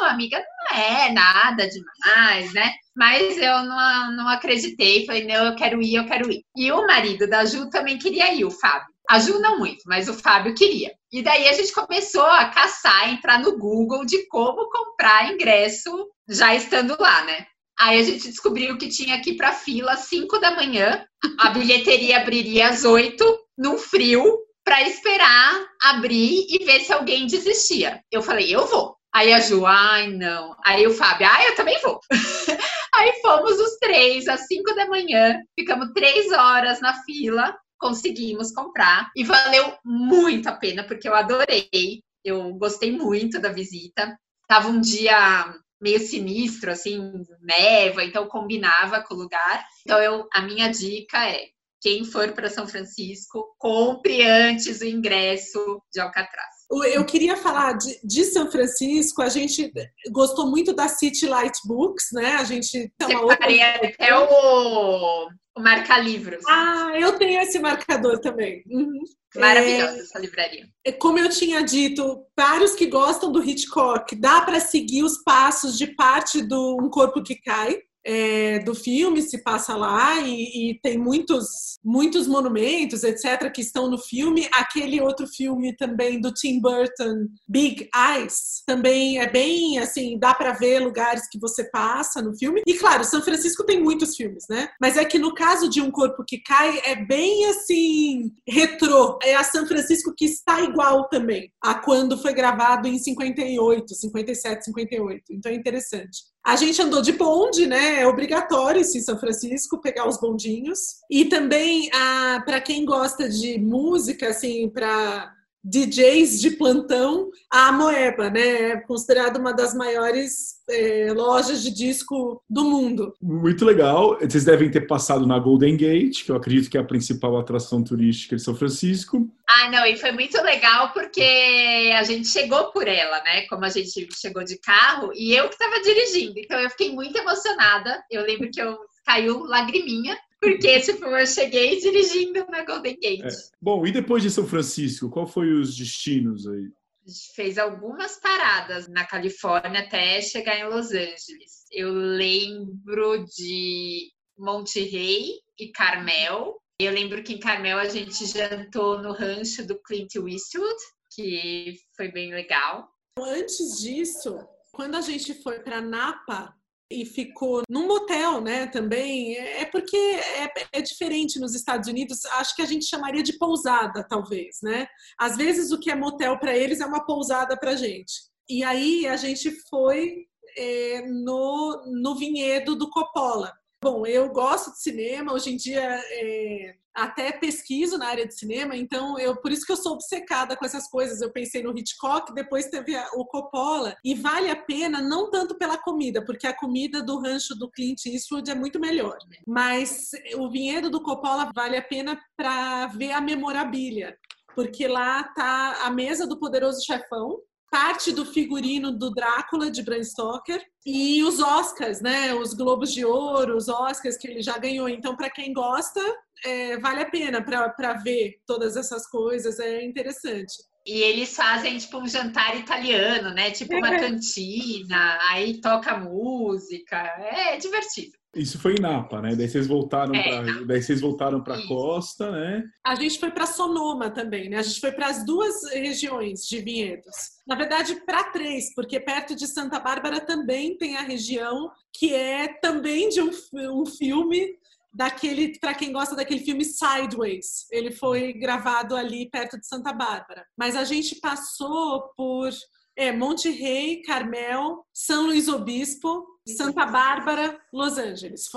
não, 0.00 0.08
amiga, 0.08 0.38
não 0.38 0.78
é 0.78 1.12
nada 1.12 1.68
demais, 1.68 2.52
né? 2.54 2.72
Mas 2.94 3.36
eu 3.36 3.62
não, 3.62 4.16
não 4.16 4.28
acreditei, 4.28 5.04
falei, 5.04 5.26
não, 5.26 5.46
eu 5.46 5.54
quero 5.54 5.82
ir, 5.82 5.96
eu 5.96 6.06
quero 6.06 6.30
ir. 6.30 6.42
E 6.56 6.72
o 6.72 6.86
marido 6.86 7.28
da 7.28 7.44
Ju 7.44 7.68
também 7.68 7.98
queria 7.98 8.32
ir, 8.32 8.44
o 8.44 8.50
Fábio. 8.50 8.95
A 9.08 9.18
Ju 9.18 9.38
não 9.38 9.58
muito, 9.58 9.82
mas 9.86 10.08
o 10.08 10.14
Fábio 10.14 10.54
queria. 10.54 10.92
E 11.12 11.22
daí 11.22 11.48
a 11.48 11.52
gente 11.52 11.72
começou 11.72 12.26
a 12.26 12.46
caçar, 12.46 13.10
entrar 13.10 13.38
no 13.38 13.56
Google 13.56 14.04
de 14.04 14.26
como 14.26 14.68
comprar 14.68 15.32
ingresso 15.32 16.08
já 16.28 16.54
estando 16.54 16.96
lá, 16.98 17.24
né? 17.24 17.46
Aí 17.78 18.00
a 18.00 18.02
gente 18.02 18.28
descobriu 18.28 18.76
que 18.78 18.88
tinha 18.88 19.20
ir 19.24 19.36
para 19.36 19.52
fila 19.52 19.92
às 19.92 20.00
5 20.00 20.38
da 20.38 20.56
manhã, 20.56 21.04
a 21.38 21.50
bilheteria 21.50 22.18
abriria 22.18 22.68
às 22.68 22.84
8, 22.84 23.24
num 23.58 23.76
frio, 23.76 24.24
para 24.64 24.82
esperar 24.82 25.66
abrir 25.82 26.46
e 26.48 26.64
ver 26.64 26.80
se 26.80 26.92
alguém 26.92 27.26
desistia. 27.26 28.00
Eu 28.10 28.22
falei, 28.22 28.52
eu 28.52 28.66
vou. 28.66 28.96
Aí 29.14 29.32
a 29.32 29.40
Ju, 29.40 29.64
ai 29.64 30.08
não. 30.08 30.56
Aí 30.64 30.86
o 30.86 30.92
Fábio, 30.92 31.28
ai 31.30 31.48
eu 31.48 31.54
também 31.54 31.80
vou. 31.80 32.00
Aí 32.94 33.12
fomos 33.20 33.60
os 33.60 33.76
três 33.78 34.26
às 34.26 34.46
5 34.46 34.74
da 34.74 34.86
manhã, 34.86 35.38
ficamos 35.58 35.92
três 35.94 36.32
horas 36.32 36.80
na 36.80 36.94
fila, 37.04 37.56
conseguimos 37.78 38.52
comprar 38.52 39.10
e 39.14 39.24
valeu 39.24 39.76
muito 39.84 40.48
a 40.48 40.52
pena, 40.52 40.84
porque 40.84 41.08
eu 41.08 41.14
adorei. 41.14 42.02
Eu 42.24 42.54
gostei 42.54 42.90
muito 42.90 43.40
da 43.40 43.50
visita. 43.50 44.18
Tava 44.48 44.68
um 44.68 44.80
dia 44.80 45.54
meio 45.80 46.00
sinistro, 46.00 46.70
assim, 46.70 47.12
neva, 47.40 48.02
então 48.02 48.26
combinava 48.28 49.02
com 49.02 49.14
o 49.14 49.18
lugar. 49.18 49.64
Então, 49.82 50.00
eu, 50.00 50.26
a 50.32 50.42
minha 50.42 50.68
dica 50.68 51.28
é: 51.28 51.48
quem 51.80 52.04
for 52.04 52.32
para 52.32 52.50
São 52.50 52.66
Francisco, 52.66 53.54
compre 53.58 54.22
antes 54.22 54.80
o 54.80 54.86
ingresso 54.86 55.80
de 55.92 56.00
Alcatraz. 56.00 56.55
Eu 56.70 57.04
queria 57.04 57.36
falar 57.36 57.74
de, 57.74 57.98
de, 58.02 58.24
São 58.24 58.50
Francisco, 58.50 59.22
a 59.22 59.28
gente 59.28 59.72
gostou 60.10 60.50
muito 60.50 60.72
da 60.72 60.88
City 60.88 61.26
Light 61.26 61.58
Books, 61.64 62.08
né? 62.12 62.36
A 62.36 62.44
gente 62.44 62.92
tem 62.98 63.16
uma 63.16 63.22
outra... 63.22 63.46
até 63.46 64.18
o, 64.18 65.28
o 65.56 65.60
marca-livros. 65.60 66.42
Ah, 66.48 66.92
eu 66.98 67.18
tenho 67.18 67.40
esse 67.40 67.58
marcador 67.58 68.18
também. 68.18 68.62
Uhum. 68.68 69.00
Maravilhosa 69.36 69.98
é, 69.98 70.00
essa 70.00 70.18
livraria. 70.18 70.66
É, 70.84 70.92
como 70.92 71.18
eu 71.18 71.28
tinha 71.28 71.62
dito, 71.62 72.24
para 72.34 72.64
os 72.64 72.74
que 72.74 72.86
gostam 72.86 73.30
do 73.30 73.42
Hitchcock, 73.42 74.14
dá 74.16 74.40
para 74.40 74.60
seguir 74.60 75.02
os 75.02 75.22
passos 75.22 75.76
de 75.78 75.86
parte 75.94 76.42
do 76.42 76.76
Um 76.80 76.90
Corpo 76.90 77.22
que 77.22 77.36
Cai 77.36 77.78
é, 78.06 78.60
do 78.60 78.72
filme 78.72 79.20
se 79.20 79.42
passa 79.42 79.74
lá 79.74 80.20
e, 80.20 80.70
e, 80.70 80.80
tem 80.80 80.96
muitos, 80.96 81.76
muitos 81.84 82.28
monumentos, 82.28 83.02
etc., 83.02 83.50
que 83.52 83.60
estão 83.60 83.90
no 83.90 83.98
filme. 83.98 84.48
Aquele 84.52 85.00
outro 85.00 85.26
filme 85.26 85.76
também 85.76 86.20
do 86.20 86.32
Tim 86.32 86.60
Burton, 86.60 87.26
Big 87.48 87.90
Eyes, 87.94 88.62
também 88.64 89.18
é 89.18 89.28
bem 89.28 89.80
assim, 89.80 90.16
dá 90.18 90.32
para 90.32 90.52
ver 90.52 90.78
lugares 90.78 91.28
que 91.28 91.38
você 91.38 91.64
passa 91.64 92.22
no 92.22 92.36
filme. 92.36 92.62
E 92.64 92.74
claro, 92.74 93.02
São 93.02 93.20
Francisco 93.20 93.64
tem 93.64 93.82
muitos 93.82 94.14
filmes, 94.14 94.44
né? 94.48 94.68
Mas 94.80 94.96
é 94.96 95.04
que 95.04 95.18
no 95.18 95.34
caso 95.34 95.68
de 95.68 95.80
Um 95.80 95.90
Corpo 95.90 96.24
que 96.24 96.38
Cai, 96.38 96.80
é 96.84 96.94
bem 96.94 97.46
assim, 97.46 98.30
retrô. 98.46 99.18
É 99.24 99.34
a 99.34 99.42
São 99.42 99.66
Francisco 99.66 100.14
que 100.16 100.26
está 100.26 100.60
igual 100.60 101.08
também 101.08 101.50
a 101.60 101.74
quando 101.74 102.16
foi 102.16 102.32
gravado 102.32 102.86
em 102.86 102.98
58, 102.98 103.94
57, 103.94 104.64
58. 104.66 105.24
Então 105.32 105.50
é 105.50 105.54
interessante. 105.56 106.35
A 106.46 106.54
gente 106.54 106.80
andou 106.80 107.02
de 107.02 107.10
bonde, 107.10 107.66
né? 107.66 108.02
É 108.02 108.06
obrigatório 108.06 108.80
em 108.80 108.84
São 108.84 109.18
Francisco 109.18 109.80
pegar 109.80 110.06
os 110.06 110.20
bondinhos. 110.20 110.78
E 111.10 111.24
também, 111.24 111.90
ah, 111.92 112.40
para 112.46 112.60
quem 112.60 112.84
gosta 112.84 113.28
de 113.28 113.58
música, 113.58 114.28
assim, 114.28 114.68
para 114.68 115.35
DJs 115.68 116.40
de 116.40 116.50
plantão, 116.52 117.30
a 117.50 117.72
Moeba, 117.72 118.30
né? 118.30 118.70
É 118.70 118.76
considerada 118.76 119.38
uma 119.38 119.52
das 119.52 119.74
maiores 119.74 120.56
é, 120.70 121.12
lojas 121.12 121.62
de 121.62 121.70
disco 121.72 122.40
do 122.48 122.64
mundo. 122.64 123.14
Muito 123.20 123.64
legal. 123.64 124.16
Vocês 124.20 124.44
devem 124.44 124.70
ter 124.70 124.82
passado 124.82 125.26
na 125.26 125.38
Golden 125.38 125.76
Gate, 125.76 126.24
que 126.24 126.30
eu 126.30 126.36
acredito 126.36 126.70
que 126.70 126.78
é 126.78 126.80
a 126.80 126.84
principal 126.84 127.36
atração 127.36 127.82
turística 127.82 128.36
de 128.36 128.42
São 128.42 128.54
Francisco. 128.54 129.28
Ah, 129.48 129.70
não, 129.70 129.84
e 129.86 129.96
foi 129.96 130.12
muito 130.12 130.40
legal 130.42 130.92
porque 130.92 131.92
a 131.96 132.04
gente 132.04 132.28
chegou 132.28 132.70
por 132.70 132.86
ela, 132.86 133.20
né? 133.24 133.42
Como 133.48 133.64
a 133.64 133.68
gente 133.68 134.08
chegou 134.14 134.44
de 134.44 134.58
carro 134.60 135.10
e 135.14 135.34
eu 135.34 135.48
que 135.48 135.54
estava 135.54 135.82
dirigindo. 135.82 136.38
Então 136.38 136.60
eu 136.60 136.70
fiquei 136.70 136.92
muito 136.92 137.16
emocionada. 137.18 138.04
Eu 138.10 138.22
lembro 138.22 138.50
que 138.50 138.62
eu 138.62 138.76
caiu 139.04 139.44
lagriminha 139.44 140.16
porque, 140.40 140.80
tipo, 140.80 141.04
eu 141.04 141.26
cheguei 141.26 141.80
dirigindo 141.80 142.46
na 142.50 142.64
Golden 142.64 142.98
Gate. 143.00 143.24
É. 143.24 143.28
Bom, 143.60 143.86
e 143.86 143.92
depois 143.92 144.22
de 144.22 144.30
São 144.30 144.46
Francisco, 144.46 145.10
qual 145.10 145.26
foi 145.26 145.52
os 145.52 145.76
destinos 145.76 146.46
aí? 146.46 146.70
A 147.04 147.08
gente 147.08 147.32
fez 147.34 147.56
algumas 147.58 148.18
paradas 148.18 148.88
na 148.88 149.04
Califórnia 149.06 149.80
até 149.80 150.20
chegar 150.20 150.58
em 150.58 150.68
Los 150.68 150.90
Angeles. 150.90 151.64
Eu 151.70 151.92
lembro 151.92 153.24
de 153.24 154.10
Monte 154.36 154.80
Rey 154.80 155.40
e 155.58 155.70
Carmel. 155.70 156.60
Eu 156.80 156.92
lembro 156.92 157.22
que 157.22 157.32
em 157.32 157.38
Carmel 157.38 157.78
a 157.78 157.88
gente 157.88 158.26
jantou 158.26 159.00
no 159.00 159.12
rancho 159.12 159.66
do 159.66 159.80
Clint 159.82 160.16
Eastwood, 160.16 160.76
que 161.14 161.76
foi 161.96 162.10
bem 162.10 162.34
legal. 162.34 162.88
Antes 163.18 163.80
disso, 163.80 164.38
quando 164.72 164.96
a 164.96 165.00
gente 165.00 165.32
foi 165.42 165.60
para 165.60 165.80
Napa, 165.80 166.54
e 166.90 167.04
ficou 167.04 167.62
num 167.68 167.86
motel, 167.86 168.40
né? 168.40 168.66
Também 168.66 169.36
é 169.36 169.64
porque 169.64 169.96
é, 169.96 170.52
é, 170.72 170.80
diferente 170.80 171.40
nos 171.40 171.54
Estados 171.54 171.88
Unidos. 171.88 172.24
Acho 172.26 172.54
que 172.54 172.62
a 172.62 172.66
gente 172.66 172.86
chamaria 172.86 173.22
de 173.22 173.38
pousada, 173.38 174.06
talvez, 174.08 174.58
né? 174.62 174.86
Às 175.18 175.36
vezes 175.36 175.72
o 175.72 175.80
que 175.80 175.90
é 175.90 175.96
motel 175.96 176.38
para 176.38 176.56
eles 176.56 176.80
é 176.80 176.86
uma 176.86 177.04
pousada 177.04 177.56
para 177.56 177.76
gente. 177.76 178.12
E 178.48 178.62
aí 178.62 179.06
a 179.06 179.16
gente 179.16 179.50
foi 179.68 180.26
é, 180.56 181.02
no, 181.02 181.82
no 181.86 182.14
vinhedo 182.14 182.76
do 182.76 182.88
Coppola. 182.88 183.52
Bom, 183.82 184.06
eu 184.06 184.28
gosto 184.30 184.70
de 184.72 184.80
cinema. 184.80 185.32
Hoje 185.32 185.52
em 185.52 185.56
dia 185.56 185.82
é, 185.82 186.76
até 186.96 187.30
pesquiso 187.30 187.98
na 187.98 188.08
área 188.08 188.26
de 188.26 188.34
cinema, 188.34 188.74
então 188.74 189.18
eu 189.18 189.36
por 189.36 189.52
isso 189.52 189.66
que 189.66 189.72
eu 189.72 189.76
sou 189.76 189.92
obcecada 189.92 190.56
com 190.56 190.64
essas 190.64 190.88
coisas. 190.88 191.20
Eu 191.20 191.30
pensei 191.30 191.62
no 191.62 191.76
Hitchcock, 191.76 192.34
depois 192.34 192.70
teve 192.70 192.96
o 193.14 193.24
Coppola 193.26 193.94
e 194.02 194.14
vale 194.14 194.50
a 194.50 194.56
pena 194.56 195.02
não 195.02 195.30
tanto 195.30 195.56
pela 195.56 195.76
comida, 195.76 196.24
porque 196.24 196.46
a 196.46 196.56
comida 196.56 197.02
do 197.02 197.20
rancho 197.20 197.54
do 197.54 197.70
Clint 197.70 198.06
Eastwood 198.06 198.50
é 198.50 198.54
muito 198.54 198.80
melhor, 198.80 199.18
mas 199.46 200.10
o 200.36 200.50
vinhedo 200.50 200.88
do 200.88 201.02
Coppola 201.02 201.50
vale 201.54 201.76
a 201.76 201.82
pena 201.82 202.18
para 202.36 202.86
ver 202.86 203.12
a 203.12 203.20
memorabilia, 203.20 204.16
porque 204.54 204.88
lá 204.88 205.22
tá 205.22 205.82
a 205.84 205.90
mesa 205.90 206.26
do 206.26 206.38
poderoso 206.38 206.82
chefão, 206.82 207.38
parte 207.70 208.12
do 208.12 208.24
figurino 208.24 208.92
do 208.92 209.10
Drácula 209.10 209.70
de 209.70 209.82
Bram 209.82 210.02
Stoker 210.02 210.62
e 210.84 211.22
os 211.22 211.40
Oscars, 211.40 212.00
né? 212.00 212.34
Os 212.34 212.54
Globos 212.54 212.92
de 212.92 213.04
Ouro, 213.04 213.56
os 213.56 213.68
Oscars 213.68 214.16
que 214.16 214.28
ele 214.28 214.42
já 214.42 214.56
ganhou. 214.58 214.88
Então, 214.88 215.16
para 215.16 215.30
quem 215.30 215.52
gosta, 215.52 216.00
é, 216.44 216.78
vale 216.78 217.00
a 217.00 217.10
pena 217.10 217.42
para 217.42 217.92
ver 217.94 218.36
todas 218.46 218.76
essas 218.76 219.08
coisas, 219.08 219.58
é 219.58 219.84
interessante. 219.84 220.54
E 220.86 221.02
eles 221.02 221.34
fazem 221.34 221.76
tipo 221.78 221.98
um 221.98 222.06
jantar 222.06 222.56
italiano, 222.56 223.34
né? 223.34 223.50
Tipo 223.50 223.76
uma 223.76 223.96
é. 223.96 223.98
cantina, 223.98 225.18
aí 225.30 225.60
toca 225.60 225.98
música, 225.98 226.96
é 226.96 227.56
divertido. 227.56 228.16
Isso 228.36 228.58
foi 228.58 228.74
em 228.74 228.80
Napa, 228.80 229.22
né? 229.22 229.34
Daí 229.34 229.48
vocês 229.48 229.66
voltaram 229.66 230.14
é, 230.14 230.22
para, 230.22 230.64
daí 230.64 230.82
vocês 230.82 231.00
voltaram 231.00 231.42
para 231.42 231.56
a 231.56 231.66
costa, 231.66 232.30
né? 232.30 232.64
A 232.84 232.94
gente 232.94 233.18
foi 233.18 233.30
para 233.30 233.46
Sonoma 233.46 234.10
também, 234.10 234.50
né? 234.50 234.58
A 234.58 234.62
gente 234.62 234.78
foi 234.78 234.92
para 234.92 235.06
as 235.06 235.24
duas 235.24 235.64
regiões 235.72 236.46
de 236.46 236.60
vinhedos. 236.60 237.14
Na 237.46 237.54
verdade, 237.54 237.96
para 238.04 238.24
três, 238.24 238.74
porque 238.74 239.00
perto 239.00 239.34
de 239.34 239.46
Santa 239.46 239.80
Bárbara 239.80 240.20
também 240.20 240.76
tem 240.76 240.96
a 240.96 241.02
região 241.02 241.70
que 241.92 242.12
é 242.12 242.46
também 242.48 243.08
de 243.08 243.22
um, 243.22 243.30
um 243.72 243.86
filme 243.86 244.58
daquele, 244.92 245.58
para 245.58 245.74
quem 245.74 245.92
gosta 245.92 246.14
daquele 246.14 246.40
filme 246.40 246.64
Sideways. 246.64 247.66
Ele 247.70 247.90
foi 247.90 248.32
gravado 248.32 248.94
ali 248.96 249.30
perto 249.30 249.58
de 249.58 249.66
Santa 249.66 249.92
Bárbara. 249.92 250.44
Mas 250.56 250.76
a 250.76 250.84
gente 250.84 251.16
passou 251.16 252.12
por 252.16 252.50
é, 252.96 253.12
Monte 253.12 253.50
Rey, 253.50 254.02
Carmel, 254.02 254.84
São 254.92 255.26
Luís 255.26 255.48
Obispo, 255.48 256.26
Santa 256.46 256.86
Bárbara, 256.86 257.60
Los 257.72 257.98
Angeles. 257.98 258.48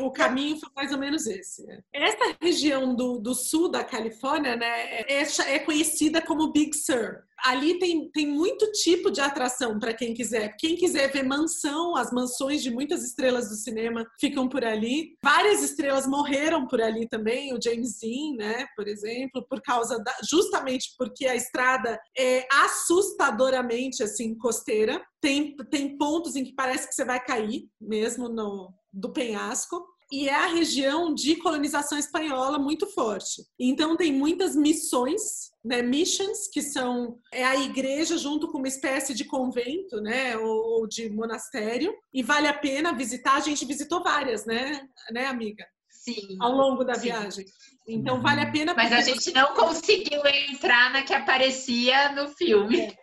O 0.00 0.10
caminho 0.10 0.58
foi 0.58 0.68
mais 0.76 0.92
ou 0.92 0.98
menos 0.98 1.26
esse. 1.26 1.66
Essa 1.92 2.36
região 2.40 2.94
do, 2.94 3.18
do 3.18 3.34
sul 3.34 3.70
da 3.70 3.82
Califórnia 3.82 4.56
né, 4.56 5.02
é, 5.08 5.22
é 5.22 5.58
conhecida 5.58 6.20
como 6.20 6.52
Big 6.52 6.76
Sur. 6.76 7.22
Ali 7.44 7.78
tem, 7.78 8.10
tem 8.10 8.26
muito 8.26 8.70
tipo 8.72 9.10
de 9.10 9.20
atração 9.20 9.78
para 9.78 9.94
quem 9.94 10.14
quiser. 10.14 10.56
Quem 10.58 10.76
quiser 10.76 11.10
ver 11.12 11.22
mansão, 11.22 11.96
as 11.96 12.12
mansões 12.12 12.62
de 12.62 12.70
muitas 12.70 13.04
estrelas 13.04 13.48
do 13.48 13.54
cinema 13.54 14.06
ficam 14.20 14.48
por 14.48 14.64
ali. 14.64 15.16
Várias 15.22 15.62
estrelas 15.62 16.06
morreram 16.06 16.66
por 16.66 16.80
ali 16.80 17.08
também, 17.08 17.52
o 17.52 17.58
James 17.62 17.98
Dean, 18.00 18.36
né, 18.36 18.66
por 18.76 18.88
exemplo, 18.88 19.44
por 19.48 19.60
causa 19.62 19.98
da, 20.02 20.14
justamente 20.28 20.94
porque 20.98 21.26
a 21.26 21.36
estrada 21.36 21.98
é 22.16 22.46
assustadoramente 22.50 24.02
assim 24.02 24.36
costeira. 24.36 25.00
Tem, 25.20 25.56
tem 25.70 25.96
pontos 25.96 26.36
em 26.36 26.44
que 26.44 26.54
parece 26.54 26.88
que 26.88 26.94
você 26.94 27.04
vai 27.04 27.22
cair 27.24 27.68
mesmo 27.80 28.28
no 28.28 28.72
do 28.92 29.12
penhasco 29.12 29.84
e 30.10 30.28
é 30.28 30.34
a 30.34 30.46
região 30.46 31.14
de 31.14 31.36
colonização 31.36 31.98
espanhola 31.98 32.58
muito 32.58 32.86
forte. 32.86 33.42
Então 33.58 33.96
tem 33.96 34.12
muitas 34.12 34.56
missões, 34.56 35.50
né, 35.64 35.82
missions, 35.82 36.48
que 36.48 36.62
são 36.62 37.18
é 37.32 37.44
a 37.44 37.56
igreja 37.56 38.16
junto 38.16 38.48
com 38.48 38.58
uma 38.58 38.68
espécie 38.68 39.14
de 39.14 39.24
convento, 39.24 40.00
né, 40.00 40.36
ou, 40.36 40.80
ou 40.80 40.86
de 40.86 41.10
monastério, 41.10 41.94
e 42.12 42.22
vale 42.22 42.48
a 42.48 42.54
pena 42.54 42.94
visitar. 42.94 43.34
A 43.34 43.40
gente 43.40 43.64
visitou 43.66 44.02
várias, 44.02 44.46
né, 44.46 44.80
né, 45.10 45.26
amiga? 45.26 45.64
Sim. 45.90 46.38
Ao 46.40 46.52
longo 46.52 46.84
da 46.84 46.94
sim. 46.94 47.02
viagem. 47.02 47.44
Então 47.86 48.20
vale 48.20 48.40
a 48.40 48.50
pena. 48.50 48.74
Mas 48.74 48.92
a 48.92 49.00
gente 49.00 49.32
não 49.32 49.54
conseguiu 49.54 50.20
entrar 50.26 50.92
na 50.92 51.02
que 51.02 51.12
aparecia 51.12 52.12
no 52.12 52.28
filme. 52.28 52.80
É. 52.80 52.96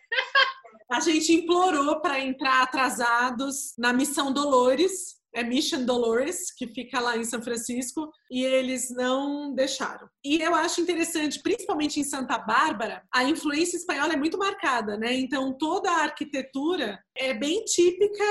A 0.91 0.99
gente 0.99 1.33
implorou 1.33 1.99
para 1.99 2.19
entrar 2.19 2.61
atrasados 2.61 3.73
na 3.77 3.91
Missão 3.91 4.31
Dolores, 4.31 5.15
é 5.35 5.43
Mission 5.43 5.83
Dolores, 5.83 6.51
que 6.55 6.65
fica 6.65 6.99
lá 6.99 7.17
em 7.17 7.25
São 7.25 7.41
Francisco, 7.41 8.09
e 8.31 8.43
eles 8.43 8.89
não 8.89 9.53
deixaram. 9.53 10.07
E 10.23 10.41
eu 10.41 10.55
acho 10.55 10.79
interessante, 10.79 11.41
principalmente 11.41 11.99
em 11.99 12.03
Santa 12.03 12.37
Bárbara, 12.37 13.03
a 13.13 13.23
influência 13.25 13.75
espanhola 13.75 14.13
é 14.13 14.17
muito 14.17 14.37
marcada, 14.37 14.97
né? 14.97 15.13
Então 15.13 15.55
toda 15.57 15.91
a 15.91 16.03
arquitetura 16.03 16.97
é 17.15 17.33
bem 17.33 17.65
típica 17.65 18.23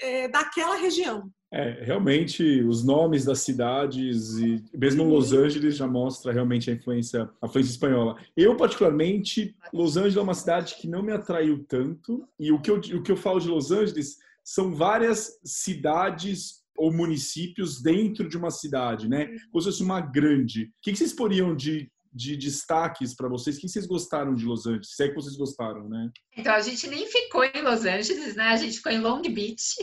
é, 0.00 0.28
daquela 0.28 0.76
região. 0.76 1.30
É, 1.52 1.84
realmente, 1.84 2.62
os 2.64 2.84
nomes 2.84 3.24
das 3.24 3.40
cidades 3.40 4.36
e 4.38 4.64
mesmo 4.76 5.04
uhum. 5.04 5.10
Los 5.10 5.32
Angeles 5.32 5.76
já 5.76 5.86
mostra 5.86 6.32
realmente 6.32 6.70
a 6.70 6.74
influência, 6.74 7.30
a 7.40 7.46
influência 7.46 7.70
espanhola. 7.70 8.16
Eu, 8.36 8.56
particularmente, 8.56 9.54
Los 9.72 9.96
Angeles 9.96 10.16
é 10.16 10.20
uma 10.20 10.34
cidade 10.34 10.74
que 10.74 10.88
não 10.88 11.02
me 11.02 11.12
atraiu 11.12 11.64
tanto. 11.68 12.26
E 12.38 12.50
o 12.50 12.60
que 12.60 12.70
eu, 12.70 12.76
o 12.76 13.02
que 13.02 13.12
eu 13.12 13.16
falo 13.16 13.38
de 13.38 13.48
Los 13.48 13.70
Angeles 13.70 14.18
são 14.46 14.72
várias 14.72 15.40
cidades 15.44 16.62
ou 16.76 16.92
municípios 16.92 17.82
dentro 17.82 18.28
de 18.28 18.38
uma 18.38 18.50
cidade, 18.50 19.08
né? 19.08 19.26
Como 19.50 19.60
se 19.60 19.70
fosse 19.70 19.82
uma 19.82 20.00
grande. 20.00 20.66
O 20.66 20.70
que 20.82 20.94
vocês 20.94 21.12
poriam 21.12 21.56
de, 21.56 21.90
de 22.12 22.36
destaques 22.36 23.12
para 23.12 23.28
vocês? 23.28 23.56
O 23.56 23.60
que 23.60 23.68
vocês 23.68 23.86
gostaram 23.86 24.36
de 24.36 24.44
Los 24.44 24.66
Angeles? 24.66 24.94
Se 24.94 25.02
é 25.02 25.08
que 25.08 25.16
vocês 25.16 25.36
gostaram, 25.36 25.88
né? 25.88 26.10
Então, 26.36 26.54
a 26.54 26.60
gente 26.60 26.86
nem 26.86 27.06
ficou 27.08 27.42
em 27.42 27.60
Los 27.60 27.84
Angeles, 27.84 28.36
né? 28.36 28.44
A 28.44 28.56
gente 28.56 28.76
ficou 28.76 28.92
em 28.92 29.00
Long 29.00 29.22
Beach. 29.22 29.74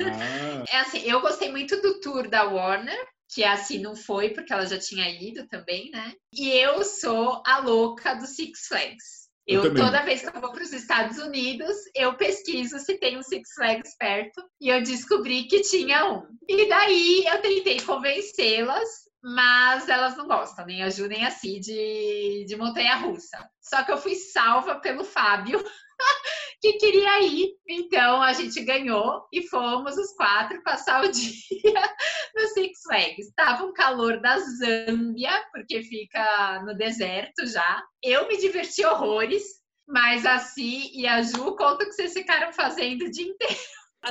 Ah. 0.00 0.64
É 0.68 0.80
assim, 0.80 0.98
eu 1.00 1.20
gostei 1.20 1.50
muito 1.50 1.80
do 1.80 2.00
tour 2.00 2.28
da 2.28 2.42
Warner, 2.44 2.98
que 3.32 3.44
assim 3.44 3.78
não 3.78 3.94
foi, 3.94 4.30
porque 4.30 4.52
ela 4.52 4.66
já 4.66 4.78
tinha 4.78 5.08
ido 5.08 5.46
também, 5.46 5.90
né? 5.90 6.12
E 6.34 6.48
eu 6.48 6.84
sou 6.84 7.40
a 7.46 7.60
louca 7.60 8.14
do 8.14 8.26
Six 8.26 8.66
Flags. 8.66 9.27
Eu, 9.48 9.64
eu 9.64 9.74
toda 9.74 10.04
vez 10.04 10.20
que 10.20 10.28
eu 10.28 10.40
vou 10.42 10.52
para 10.52 10.62
os 10.62 10.74
Estados 10.74 11.16
Unidos, 11.16 11.74
eu 11.94 12.14
pesquiso 12.18 12.78
se 12.78 12.98
tem 12.98 13.16
um 13.16 13.22
Six 13.22 13.54
Flags 13.54 13.96
perto 13.96 14.44
e 14.60 14.68
eu 14.68 14.82
descobri 14.82 15.44
que 15.44 15.62
tinha 15.62 16.06
um. 16.12 16.22
E 16.46 16.68
daí 16.68 17.24
eu 17.26 17.40
tentei 17.40 17.80
convencê-las, 17.80 18.88
mas 19.22 19.88
elas 19.88 20.18
não 20.18 20.26
gostam, 20.28 20.66
nem 20.66 20.82
a 20.82 20.90
Ju 20.90 21.08
nem 21.08 21.24
a 21.24 21.30
Cid 21.30 21.64
de, 21.64 22.44
de 22.46 22.56
montanha-russa. 22.56 23.38
Só 23.58 23.82
que 23.82 23.90
eu 23.90 23.96
fui 23.96 24.14
salva 24.14 24.80
pelo 24.80 25.02
Fábio, 25.02 25.64
que 26.60 26.74
queria 26.74 27.22
ir. 27.22 27.48
Então 27.66 28.20
a 28.20 28.34
gente 28.34 28.62
ganhou 28.62 29.26
e 29.32 29.48
fomos 29.48 29.96
os 29.96 30.12
quatro 30.12 30.62
passar 30.62 31.02
o 31.02 31.08
dia 31.10 31.96
Six 32.58 32.82
Flags. 32.82 33.28
Estava 33.28 33.64
um 33.64 33.72
calor 33.72 34.20
da 34.20 34.36
Zâmbia, 34.38 35.30
porque 35.52 35.82
fica 35.82 36.62
no 36.66 36.74
deserto 36.76 37.46
já. 37.46 37.84
Eu 38.02 38.26
me 38.26 38.36
diverti 38.36 38.84
horrores, 38.84 39.44
mas 39.86 40.26
a 40.26 40.40
Si 40.40 40.90
e 40.92 41.06
a 41.06 41.22
Ju 41.22 41.54
conta 41.54 41.84
que 41.84 41.92
vocês 41.92 42.12
ficaram 42.12 42.52
fazendo 42.52 43.02
o 43.02 43.10
dia 43.10 43.28
inteiro. 43.28 43.60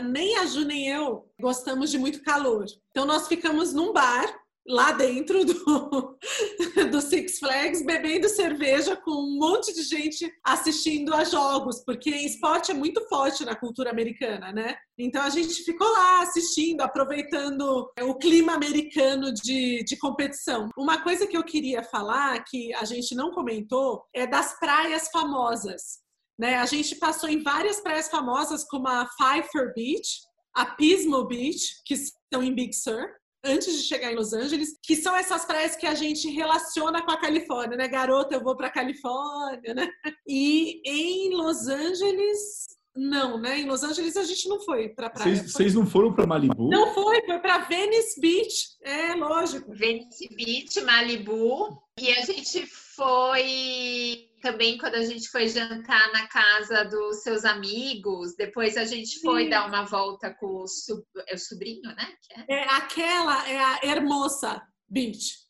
Nem 0.03 0.37
a 0.37 0.45
Ju 0.45 0.63
nem 0.63 0.87
eu 0.87 1.29
gostamos 1.39 1.91
de 1.91 1.97
muito 1.97 2.23
calor. 2.23 2.65
Então 2.91 3.05
nós 3.05 3.27
ficamos 3.27 3.73
num 3.73 3.91
bar 3.91 4.25
lá 4.67 4.91
dentro 4.91 5.45
do, 5.45 6.17
do 6.91 7.01
Six 7.01 7.39
Flags 7.39 7.85
bebendo 7.85 8.27
cerveja 8.27 8.97
com 8.97 9.11
um 9.11 9.37
monte 9.37 9.73
de 9.73 9.83
gente 9.83 10.29
assistindo 10.43 11.13
a 11.13 11.23
jogos, 11.23 11.83
porque 11.85 12.09
esporte 12.09 12.71
é 12.71 12.73
muito 12.73 13.01
forte 13.07 13.45
na 13.45 13.55
cultura 13.55 13.89
americana, 13.89 14.51
né? 14.51 14.75
Então 14.97 15.21
a 15.21 15.29
gente 15.29 15.63
ficou 15.63 15.87
lá 15.87 16.21
assistindo, 16.21 16.81
aproveitando 16.81 17.89
o 18.01 18.15
clima 18.15 18.53
americano 18.53 19.33
de, 19.33 19.83
de 19.83 19.97
competição. 19.97 20.69
Uma 20.77 21.01
coisa 21.01 21.25
que 21.25 21.37
eu 21.37 21.43
queria 21.43 21.83
falar, 21.83 22.43
que 22.43 22.73
a 22.73 22.83
gente 22.83 23.15
não 23.15 23.31
comentou, 23.31 24.03
é 24.13 24.27
das 24.27 24.59
praias 24.59 25.09
famosas. 25.09 25.99
Né? 26.37 26.55
A 26.55 26.65
gente 26.65 26.95
passou 26.95 27.29
em 27.29 27.41
várias 27.41 27.79
praias 27.79 28.09
famosas, 28.09 28.63
como 28.63 28.87
a 28.87 29.05
Pfeiffer 29.05 29.73
Beach, 29.73 30.19
a 30.55 30.65
Pismo 30.65 31.25
Beach, 31.25 31.81
que 31.85 31.93
estão 31.93 32.43
em 32.43 32.53
Big 32.53 32.73
Sur, 32.73 33.07
antes 33.43 33.77
de 33.77 33.83
chegar 33.83 34.11
em 34.11 34.15
Los 34.15 34.33
Angeles, 34.33 34.77
que 34.83 34.95
são 34.95 35.15
essas 35.15 35.45
praias 35.45 35.75
que 35.75 35.85
a 35.85 35.95
gente 35.95 36.29
relaciona 36.29 37.01
com 37.03 37.11
a 37.11 37.19
Califórnia, 37.19 37.77
né? 37.77 37.87
Garota, 37.87 38.35
eu 38.35 38.43
vou 38.43 38.55
para 38.55 38.69
Califórnia, 38.69 39.73
né? 39.73 39.89
E 40.27 40.81
em 40.85 41.33
Los 41.33 41.67
Angeles 41.67 42.77
não, 42.97 43.39
né? 43.39 43.59
Em 43.59 43.65
Los 43.65 43.83
Angeles 43.83 44.17
a 44.17 44.23
gente 44.23 44.49
não 44.49 44.59
foi 44.59 44.89
para 44.89 45.09
praia. 45.09 45.35
Vocês 45.35 45.75
não 45.75 45.85
foram 45.85 46.13
para 46.13 46.25
Malibu? 46.25 46.67
Não 46.67 46.93
foi, 46.95 47.21
foi 47.25 47.39
para 47.39 47.59
Venice 47.59 48.19
Beach. 48.19 48.69
É, 48.81 49.13
lógico. 49.13 49.71
Venice 49.71 50.27
Beach, 50.35 50.81
Malibu. 50.81 51.79
E 51.99 52.11
a 52.11 52.25
gente 52.25 52.67
foi 52.97 54.27
também 54.41 54.77
quando 54.77 54.95
a 54.95 55.05
gente 55.05 55.29
foi 55.29 55.47
jantar 55.47 56.11
na 56.11 56.27
casa 56.27 56.83
dos 56.83 57.21
seus 57.21 57.45
amigos, 57.45 58.35
depois 58.35 58.75
a 58.75 58.85
gente 58.85 59.19
foi 59.21 59.43
Sim. 59.43 59.49
dar 59.49 59.67
uma 59.67 59.83
volta 59.83 60.33
com 60.33 60.63
o, 60.63 60.67
sub, 60.67 61.01
é 61.27 61.35
o 61.35 61.39
sobrinho, 61.39 61.95
né? 61.95 62.13
É? 62.49 62.55
é? 62.55 62.63
aquela, 62.75 63.47
é 63.47 63.59
a 63.59 63.79
Hermosa 63.83 64.61
Beach. 64.89 65.46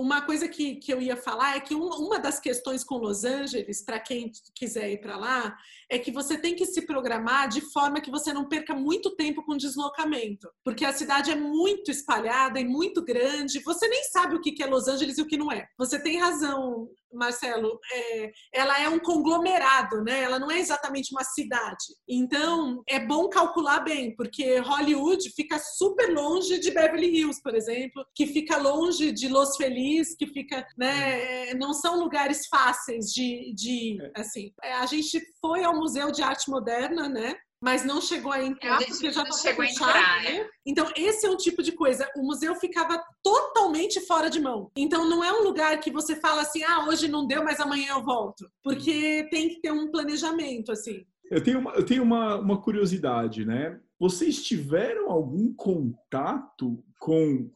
Uma 0.00 0.22
coisa 0.22 0.48
que, 0.48 0.76
que 0.76 0.90
eu 0.90 0.98
ia 0.98 1.14
falar 1.14 1.56
é 1.56 1.60
que 1.60 1.74
um, 1.74 1.86
uma 1.86 2.18
das 2.18 2.40
questões 2.40 2.82
com 2.82 2.96
Los 2.96 3.22
Angeles, 3.22 3.82
para 3.82 4.00
quem 4.00 4.32
quiser 4.54 4.90
ir 4.90 4.98
para 4.98 5.14
lá, 5.14 5.54
é 5.90 5.98
que 5.98 6.10
você 6.10 6.38
tem 6.38 6.56
que 6.56 6.64
se 6.64 6.86
programar 6.86 7.50
de 7.50 7.60
forma 7.60 8.00
que 8.00 8.10
você 8.10 8.32
não 8.32 8.48
perca 8.48 8.74
muito 8.74 9.14
tempo 9.14 9.42
com 9.44 9.58
deslocamento, 9.58 10.48
porque 10.64 10.86
a 10.86 10.92
cidade 10.94 11.30
é 11.30 11.34
muito 11.34 11.90
espalhada 11.90 12.58
e 12.58 12.64
muito 12.64 13.04
grande, 13.04 13.62
você 13.62 13.86
nem 13.88 14.02
sabe 14.04 14.36
o 14.36 14.40
que 14.40 14.62
é 14.62 14.66
Los 14.66 14.88
Angeles 14.88 15.18
e 15.18 15.22
o 15.22 15.26
que 15.26 15.36
não 15.36 15.52
é. 15.52 15.68
Você 15.76 16.02
tem 16.02 16.18
razão, 16.18 16.88
Marcelo, 17.12 17.78
é, 17.92 18.32
ela 18.52 18.80
é 18.80 18.88
um 18.88 18.98
conglomerado, 18.98 20.02
né? 20.02 20.22
Ela 20.22 20.38
não 20.38 20.50
é 20.50 20.58
exatamente 20.58 21.12
uma 21.12 21.24
cidade. 21.24 21.84
Então, 22.08 22.82
é 22.88 22.98
bom 22.98 23.28
calcular 23.28 23.80
bem, 23.80 24.14
porque 24.16 24.58
Hollywood 24.58 25.30
fica 25.30 25.58
super 25.58 26.12
longe 26.12 26.58
de 26.58 26.70
Beverly 26.70 27.08
Hills, 27.08 27.40
por 27.42 27.54
exemplo, 27.54 28.04
que 28.14 28.26
fica 28.26 28.56
longe 28.56 29.12
de 29.12 29.28
Los 29.28 29.56
Feliz, 29.56 30.14
que 30.16 30.26
fica, 30.26 30.66
né? 30.76 31.54
Não 31.54 31.72
são 31.72 31.98
lugares 31.98 32.46
fáceis 32.46 33.06
de, 33.06 33.52
de 33.54 33.98
é. 34.00 34.20
assim. 34.20 34.52
É, 34.62 34.72
a 34.74 34.86
gente 34.86 35.20
foi 35.40 35.64
ao 35.64 35.74
Museu 35.74 36.10
de 36.10 36.22
Arte 36.22 36.50
Moderna, 36.50 37.08
né? 37.08 37.34
Mas 37.62 37.84
não 37.84 38.00
chegou 38.00 38.32
a 38.32 38.42
entrar 38.42 38.78
porque 38.78 39.12
já 39.12 39.24
chegou 39.32 39.64
a 39.64 39.68
entrar, 39.68 40.22
né? 40.22 40.48
Então 40.64 40.90
esse 40.96 41.26
é 41.26 41.30
um 41.30 41.36
tipo 41.36 41.62
de 41.62 41.72
coisa. 41.72 42.08
O 42.16 42.22
museu 42.22 42.54
ficava 42.54 43.02
totalmente 43.22 44.00
fora 44.06 44.30
de 44.30 44.40
mão. 44.40 44.70
Então 44.76 45.08
não 45.08 45.22
é 45.22 45.32
um 45.32 45.44
lugar 45.44 45.78
que 45.78 45.90
você 45.90 46.16
fala 46.16 46.42
assim, 46.42 46.62
ah, 46.62 46.86
hoje 46.88 47.06
não 47.06 47.26
deu, 47.26 47.44
mas 47.44 47.60
amanhã 47.60 47.92
eu 47.94 48.02
volto, 48.02 48.50
porque 48.62 49.28
tem 49.30 49.50
que 49.50 49.60
ter 49.60 49.72
um 49.72 49.90
planejamento 49.90 50.72
assim. 50.72 51.04
Eu 51.30 51.42
tenho 51.42 51.60
uma, 51.60 51.72
eu 51.74 51.84
tenho 51.84 52.02
uma, 52.02 52.36
uma 52.36 52.60
curiosidade, 52.60 53.44
né? 53.44 53.78
Vocês 53.98 54.42
tiveram 54.42 55.10
algum 55.10 55.54
contato 55.54 56.82
com 56.98 57.50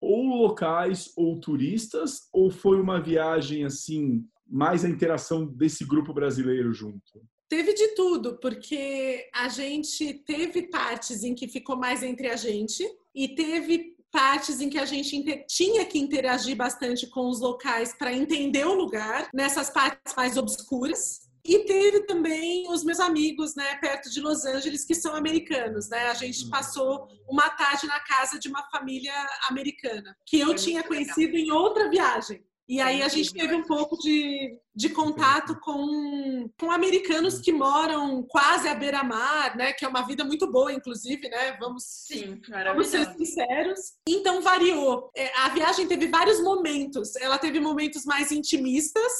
ou 0.00 0.26
locais 0.26 1.12
ou 1.16 1.40
turistas, 1.40 2.28
ou 2.32 2.50
foi 2.50 2.80
uma 2.80 3.00
viagem 3.00 3.64
assim 3.64 4.24
mais 4.46 4.84
a 4.84 4.88
interação 4.88 5.44
desse 5.44 5.84
grupo 5.84 6.14
brasileiro 6.14 6.72
junto? 6.72 7.20
Teve 7.48 7.72
de 7.72 7.88
tudo, 7.88 8.38
porque 8.38 9.28
a 9.34 9.48
gente 9.48 10.12
teve 10.26 10.62
partes 10.68 11.24
em 11.24 11.34
que 11.34 11.48
ficou 11.48 11.76
mais 11.76 12.02
entre 12.02 12.28
a 12.28 12.36
gente 12.36 12.86
e 13.14 13.28
teve 13.28 13.96
partes 14.10 14.60
em 14.60 14.68
que 14.68 14.78
a 14.78 14.84
gente 14.84 15.44
tinha 15.46 15.84
que 15.84 15.98
interagir 15.98 16.56
bastante 16.56 17.06
com 17.06 17.28
os 17.28 17.40
locais 17.40 17.94
para 17.94 18.12
entender 18.12 18.66
o 18.66 18.74
lugar, 18.74 19.28
nessas 19.32 19.70
partes 19.70 20.14
mais 20.14 20.36
obscuras. 20.36 21.28
E 21.44 21.60
teve 21.60 22.00
também 22.00 22.70
os 22.70 22.84
meus 22.84 23.00
amigos, 23.00 23.54
né, 23.54 23.76
perto 23.76 24.10
de 24.10 24.20
Los 24.20 24.44
Angeles, 24.44 24.84
que 24.84 24.94
são 24.94 25.14
americanos, 25.14 25.88
né? 25.88 26.08
A 26.08 26.14
gente 26.14 26.44
uhum. 26.44 26.50
passou 26.50 27.08
uma 27.26 27.48
tarde 27.48 27.86
na 27.86 28.00
casa 28.00 28.38
de 28.38 28.48
uma 28.48 28.68
família 28.70 29.14
americana, 29.48 30.14
que 30.26 30.38
eu 30.38 30.54
tinha 30.54 30.82
conhecido 30.82 31.36
em 31.36 31.50
outra 31.50 31.88
viagem. 31.88 32.44
E 32.68 32.82
aí 32.82 33.02
a 33.02 33.08
gente 33.08 33.32
teve 33.32 33.54
um 33.54 33.62
pouco 33.62 33.96
de, 33.96 34.60
de 34.74 34.90
contato 34.90 35.58
com, 35.58 36.50
com 36.60 36.70
americanos 36.70 37.40
que 37.40 37.50
moram 37.50 38.22
quase 38.22 38.68
à 38.68 38.74
beira-mar, 38.74 39.56
né? 39.56 39.72
Que 39.72 39.86
é 39.86 39.88
uma 39.88 40.02
vida 40.02 40.22
muito 40.22 40.50
boa, 40.52 40.70
inclusive, 40.70 41.30
né? 41.30 41.56
Vamos, 41.58 41.84
Sim, 42.06 42.38
vamos 42.46 42.88
ser 42.88 43.06
sinceros. 43.16 43.94
Então 44.06 44.42
variou. 44.42 45.10
É, 45.16 45.34
a 45.38 45.48
viagem 45.48 45.88
teve 45.88 46.08
vários 46.08 46.42
momentos. 46.42 47.16
Ela 47.16 47.38
teve 47.38 47.58
momentos 47.58 48.04
mais 48.04 48.30
intimistas, 48.30 49.12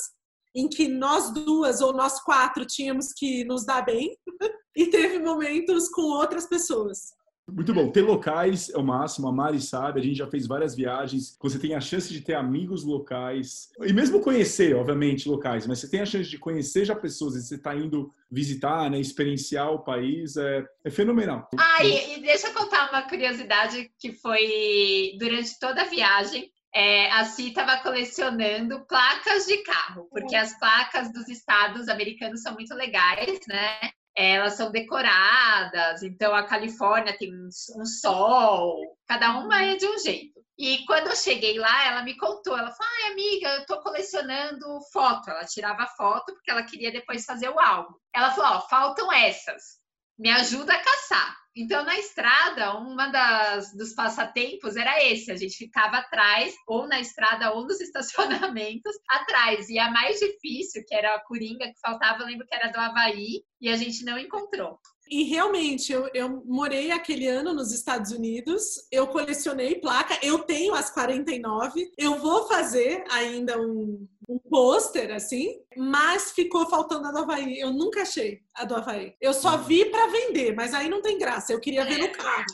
em 0.54 0.68
que 0.68 0.86
nós 0.86 1.32
duas 1.32 1.80
ou 1.80 1.94
nós 1.94 2.20
quatro 2.22 2.66
tínhamos 2.66 3.14
que 3.14 3.44
nos 3.44 3.64
dar 3.64 3.80
bem, 3.80 4.14
e 4.76 4.88
teve 4.88 5.20
momentos 5.20 5.88
com 5.88 6.02
outras 6.02 6.46
pessoas. 6.46 7.16
Muito 7.50 7.72
bom. 7.72 7.90
Ter 7.90 8.02
locais 8.02 8.68
é 8.70 8.76
o 8.76 8.82
máximo, 8.82 9.28
a 9.28 9.32
Mari 9.32 9.60
sabe, 9.60 10.00
a 10.00 10.02
gente 10.02 10.16
já 10.16 10.26
fez 10.26 10.46
várias 10.46 10.74
viagens. 10.74 11.36
Você 11.40 11.58
tem 11.58 11.74
a 11.74 11.80
chance 11.80 12.12
de 12.12 12.20
ter 12.20 12.34
amigos 12.34 12.84
locais 12.84 13.70
e 13.80 13.92
mesmo 13.92 14.20
conhecer, 14.20 14.76
obviamente, 14.76 15.28
locais, 15.28 15.66
mas 15.66 15.78
você 15.78 15.88
tem 15.88 16.00
a 16.00 16.06
chance 16.06 16.28
de 16.28 16.38
conhecer 16.38 16.84
já 16.84 16.94
pessoas 16.94 17.34
e 17.34 17.42
você 17.42 17.54
está 17.54 17.74
indo 17.74 18.12
visitar, 18.30 18.90
né, 18.90 19.00
experienciar 19.00 19.72
o 19.72 19.78
país, 19.78 20.36
é, 20.36 20.64
é 20.84 20.90
fenomenal. 20.90 21.48
Ah, 21.58 21.82
e, 21.82 22.16
e, 22.16 22.20
deixa 22.20 22.48
eu 22.48 22.54
contar 22.54 22.90
uma 22.90 23.02
curiosidade 23.02 23.90
que 23.98 24.12
foi 24.12 25.16
durante 25.18 25.58
toda 25.58 25.82
a 25.82 25.88
viagem. 25.88 26.50
É, 26.74 27.10
a 27.12 27.24
Si 27.24 27.48
estava 27.48 27.78
colecionando 27.78 28.84
placas 28.86 29.46
de 29.46 29.56
carro, 29.58 30.06
porque 30.10 30.36
as 30.36 30.56
placas 30.58 31.10
dos 31.10 31.26
estados 31.26 31.88
americanos 31.88 32.42
são 32.42 32.52
muito 32.52 32.74
legais, 32.74 33.40
né? 33.48 33.90
Elas 34.18 34.54
são 34.54 34.72
decoradas, 34.72 36.02
então 36.02 36.34
a 36.34 36.42
Califórnia 36.42 37.16
tem 37.16 37.32
um 37.32 37.84
sol, 37.86 38.96
cada 39.06 39.38
uma 39.38 39.62
é 39.62 39.76
de 39.76 39.86
um 39.86 39.96
jeito. 39.98 40.38
E 40.58 40.84
quando 40.86 41.06
eu 41.06 41.14
cheguei 41.14 41.56
lá, 41.56 41.86
ela 41.86 42.02
me 42.02 42.16
contou, 42.16 42.58
ela 42.58 42.72
falou, 42.72 42.92
ai 42.92 43.12
amiga, 43.12 43.48
eu 43.48 43.66
tô 43.66 43.80
colecionando 43.80 44.80
foto. 44.92 45.30
Ela 45.30 45.44
tirava 45.44 45.86
foto 45.86 46.32
porque 46.32 46.50
ela 46.50 46.64
queria 46.64 46.90
depois 46.90 47.24
fazer 47.24 47.48
o 47.48 47.60
álbum. 47.60 47.94
Ela 48.12 48.32
falou, 48.32 48.56
ó, 48.56 48.60
faltam 48.68 49.12
essas, 49.12 49.78
me 50.18 50.30
ajuda 50.32 50.74
a 50.74 50.82
caçar. 50.82 51.36
Então, 51.60 51.84
na 51.84 51.98
estrada, 51.98 52.78
uma 52.78 53.08
das 53.08 53.74
dos 53.74 53.92
passatempos 53.92 54.76
era 54.76 55.02
esse: 55.04 55.32
a 55.32 55.36
gente 55.36 55.56
ficava 55.56 55.96
atrás, 55.96 56.54
ou 56.68 56.86
na 56.86 57.00
estrada, 57.00 57.52
ou 57.52 57.64
nos 57.64 57.80
estacionamentos, 57.82 58.94
atrás. 59.08 59.68
E 59.68 59.76
a 59.76 59.90
mais 59.90 60.20
difícil, 60.20 60.84
que 60.86 60.94
era 60.94 61.16
a 61.16 61.24
coringa 61.24 61.66
que 61.66 61.80
faltava, 61.80 62.24
lembro 62.24 62.46
que 62.46 62.54
era 62.54 62.70
do 62.70 62.78
Havaí, 62.78 63.42
e 63.60 63.68
a 63.68 63.76
gente 63.76 64.04
não 64.04 64.16
encontrou. 64.16 64.78
E 65.10 65.24
realmente, 65.24 65.92
eu, 65.92 66.08
eu 66.14 66.42
morei 66.44 66.90
aquele 66.90 67.26
ano 67.26 67.54
nos 67.54 67.72
Estados 67.72 68.12
Unidos, 68.12 68.86
eu 68.92 69.06
colecionei 69.06 69.76
placa, 69.76 70.18
eu 70.22 70.40
tenho 70.40 70.74
as 70.74 70.90
49, 70.90 71.92
eu 71.96 72.18
vou 72.18 72.46
fazer 72.46 73.04
ainda 73.10 73.60
um, 73.60 74.06
um 74.28 74.38
pôster 74.38 75.12
assim, 75.14 75.60
mas 75.76 76.32
ficou 76.32 76.68
faltando 76.68 77.08
a 77.08 77.12
do 77.12 77.18
Havaí. 77.18 77.58
Eu 77.58 77.72
nunca 77.72 78.02
achei 78.02 78.40
a 78.54 78.64
do 78.64 78.74
Havaí. 78.74 79.14
Eu 79.20 79.32
só 79.32 79.56
vi 79.56 79.86
para 79.86 80.06
vender, 80.08 80.54
mas 80.54 80.74
aí 80.74 80.88
não 80.88 81.00
tem 81.00 81.18
graça, 81.18 81.52
eu 81.52 81.60
queria 81.60 81.84
ver 81.84 81.98
no 81.98 82.12
carro. 82.12 82.44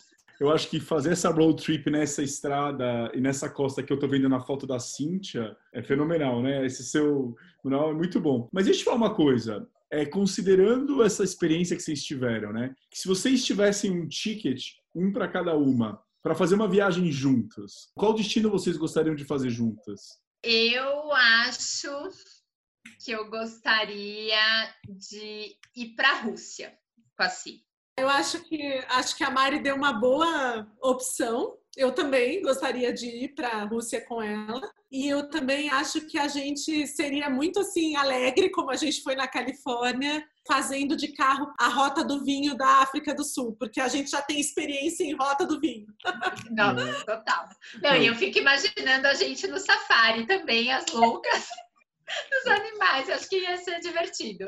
Eu 0.40 0.50
acho 0.50 0.68
que 0.68 0.80
fazer 0.80 1.12
essa 1.12 1.30
road 1.30 1.62
trip 1.62 1.88
nessa 1.90 2.22
estrada 2.22 3.10
e 3.14 3.20
nessa 3.20 3.48
costa 3.48 3.82
que 3.82 3.92
eu 3.92 3.98
tô 3.98 4.08
vendo 4.08 4.28
na 4.28 4.40
foto 4.40 4.66
da 4.66 4.80
Cíntia 4.80 5.56
é 5.72 5.82
fenomenal, 5.82 6.42
né? 6.42 6.66
Esse 6.66 6.82
seu. 6.82 7.36
Não, 7.64 7.90
é 7.90 7.94
muito 7.94 8.20
bom. 8.20 8.48
Mas 8.52 8.64
deixa 8.64 8.80
eu 8.80 8.82
te 8.82 8.84
falar 8.84 8.96
uma 8.96 9.14
coisa 9.14 9.66
é, 9.94 10.04
considerando 10.04 11.02
essa 11.04 11.22
experiência 11.22 11.76
que 11.76 11.82
vocês 11.82 12.02
tiveram, 12.02 12.52
né? 12.52 12.74
Que 12.90 12.98
se 12.98 13.06
vocês 13.06 13.44
tivessem 13.44 13.92
um 13.92 14.08
ticket, 14.08 14.72
um 14.94 15.12
para 15.12 15.28
cada 15.28 15.56
uma, 15.56 16.02
para 16.20 16.34
fazer 16.34 16.56
uma 16.56 16.68
viagem 16.68 17.12
juntas, 17.12 17.90
qual 17.94 18.12
destino 18.12 18.50
vocês 18.50 18.76
gostariam 18.76 19.14
de 19.14 19.24
fazer 19.24 19.50
juntas? 19.50 20.18
Eu 20.42 21.12
acho 21.12 22.10
que 23.04 23.12
eu 23.12 23.30
gostaria 23.30 24.74
de 24.88 25.56
ir 25.76 25.94
para 25.94 26.10
a 26.10 26.20
Rússia 26.22 26.76
com 27.16 27.22
a 27.22 27.28
Si. 27.28 27.62
Eu 27.96 28.08
acho 28.08 28.42
que 28.42 28.60
acho 28.88 29.16
que 29.16 29.22
a 29.22 29.30
Mari 29.30 29.60
deu 29.60 29.76
uma 29.76 29.92
boa 29.92 30.66
opção 30.82 31.56
eu 31.76 31.92
também 31.92 32.40
gostaria 32.42 32.92
de 32.92 33.06
ir 33.06 33.34
para 33.34 33.48
a 33.48 33.64
Rússia 33.64 34.00
com 34.06 34.22
ela. 34.22 34.60
E 34.90 35.08
eu 35.08 35.28
também 35.28 35.68
acho 35.70 36.02
que 36.02 36.18
a 36.18 36.28
gente 36.28 36.86
seria 36.86 37.28
muito 37.28 37.60
assim 37.60 37.96
alegre, 37.96 38.50
como 38.50 38.70
a 38.70 38.76
gente 38.76 39.02
foi 39.02 39.16
na 39.16 39.26
Califórnia, 39.26 40.24
fazendo 40.46 40.96
de 40.96 41.08
carro 41.08 41.52
a 41.58 41.68
rota 41.68 42.04
do 42.04 42.24
vinho 42.24 42.56
da 42.56 42.82
África 42.82 43.14
do 43.14 43.24
Sul, 43.24 43.56
porque 43.58 43.80
a 43.80 43.88
gente 43.88 44.10
já 44.10 44.22
tem 44.22 44.38
experiência 44.38 45.02
em 45.02 45.16
rota 45.16 45.44
do 45.44 45.58
vinho. 45.58 45.86
Não, 46.50 46.76
total. 47.04 47.48
Não, 47.82 47.96
e 47.96 48.06
eu 48.06 48.14
fico 48.14 48.38
imaginando 48.38 49.08
a 49.08 49.14
gente 49.14 49.46
no 49.48 49.58
safari 49.58 50.26
também, 50.26 50.70
as 50.70 50.86
loucas 50.92 51.48
dos 52.30 52.52
animais. 52.52 53.08
Acho 53.10 53.28
que 53.28 53.40
ia 53.40 53.56
ser 53.56 53.80
divertido. 53.80 54.44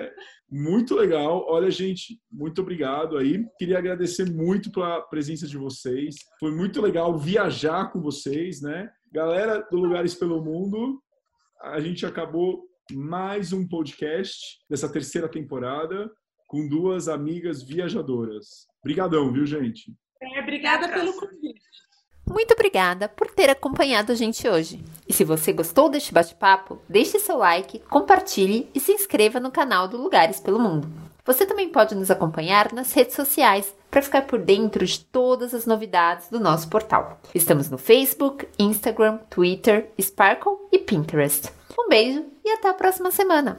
Muito 0.51 0.95
legal. 0.95 1.45
Olha, 1.49 1.71
gente, 1.71 2.21
muito 2.31 2.61
obrigado 2.61 3.19
aí. 3.19 3.45
Queria 3.59 3.79
agradecer 3.79 4.31
muito 4.31 4.71
pela 4.71 5.01
presença 5.03 5.47
de 5.47 5.57
vocês. 5.57 6.17
Foi 6.39 6.53
muito 6.53 6.81
legal 6.81 7.19
viajar 7.19 7.91
com 7.91 8.01
vocês, 8.01 8.61
né? 8.61 8.91
Galera 9.13 9.67
do 9.71 9.79
Lugares 9.79 10.15
pelo 10.15 10.45
Mundo, 10.45 11.03
a 11.63 11.81
gente 11.81 12.05
acabou 12.05 12.65
mais 12.93 13.53
um 13.53 13.67
podcast 13.67 14.59
dessa 14.69 14.93
terceira 14.93 15.29
temporada 15.29 16.11
com 16.47 16.69
duas 16.69 17.09
amigas 17.09 17.63
viajadoras. 17.63 18.67
Obrigadão, 18.81 19.33
viu, 19.33 19.45
gente? 19.47 19.93
É, 20.23 20.41
obrigada 20.41 20.89
pelo 20.89 21.13
convite. 21.19 21.61
Muito 22.29 22.55
obrigada 22.55 23.09
por 23.09 23.31
ter 23.31 23.49
acompanhado 23.49 24.11
a 24.11 24.15
gente 24.15 24.49
hoje. 24.49 24.85
E 25.09 25.13
se 25.13 25.25
você 25.25 25.53
gostou 25.53 25.89
deste 25.89 26.13
bate-papo, 26.13 26.79
deixe 26.89 27.19
seu 27.19 27.39
like, 27.39 27.79
compartilhe 27.89 28.69
e 28.75 28.81
se 28.81 28.93
inscreva 28.93 29.39
no 29.39 29.51
canal 29.51 29.87
do 29.87 29.97
Lugares 29.97 30.41
pelo 30.41 30.59
Mundo. 30.59 30.89
Você 31.25 31.47
também 31.47 31.69
pode 31.69 31.95
nos 31.95 32.11
acompanhar 32.11 32.73
nas 32.73 32.93
redes 32.93 33.17
sociais 33.17 33.75
para 33.91 34.03
ficar 34.03 34.23
por 34.23 34.39
dentro 34.39 34.85
de 34.85 35.01
todas 35.01 35.55
as 35.55 35.67
novidades 35.67 36.29
do 36.29 36.39
nosso 36.39 36.69
portal. 36.69 37.19
Estamos 37.35 37.71
no 37.71 37.79
Facebook, 37.79 38.47
Instagram, 38.59 39.19
Twitter, 39.31 39.91
Sparkle 40.01 40.53
e 40.71 40.79
Pinterest. 40.79 41.51
Um 41.79 41.89
beijo 41.89 42.25
e 42.45 42.51
até 42.51 42.69
a 42.69 42.75
próxima 42.75 43.11
semana! 43.11 43.59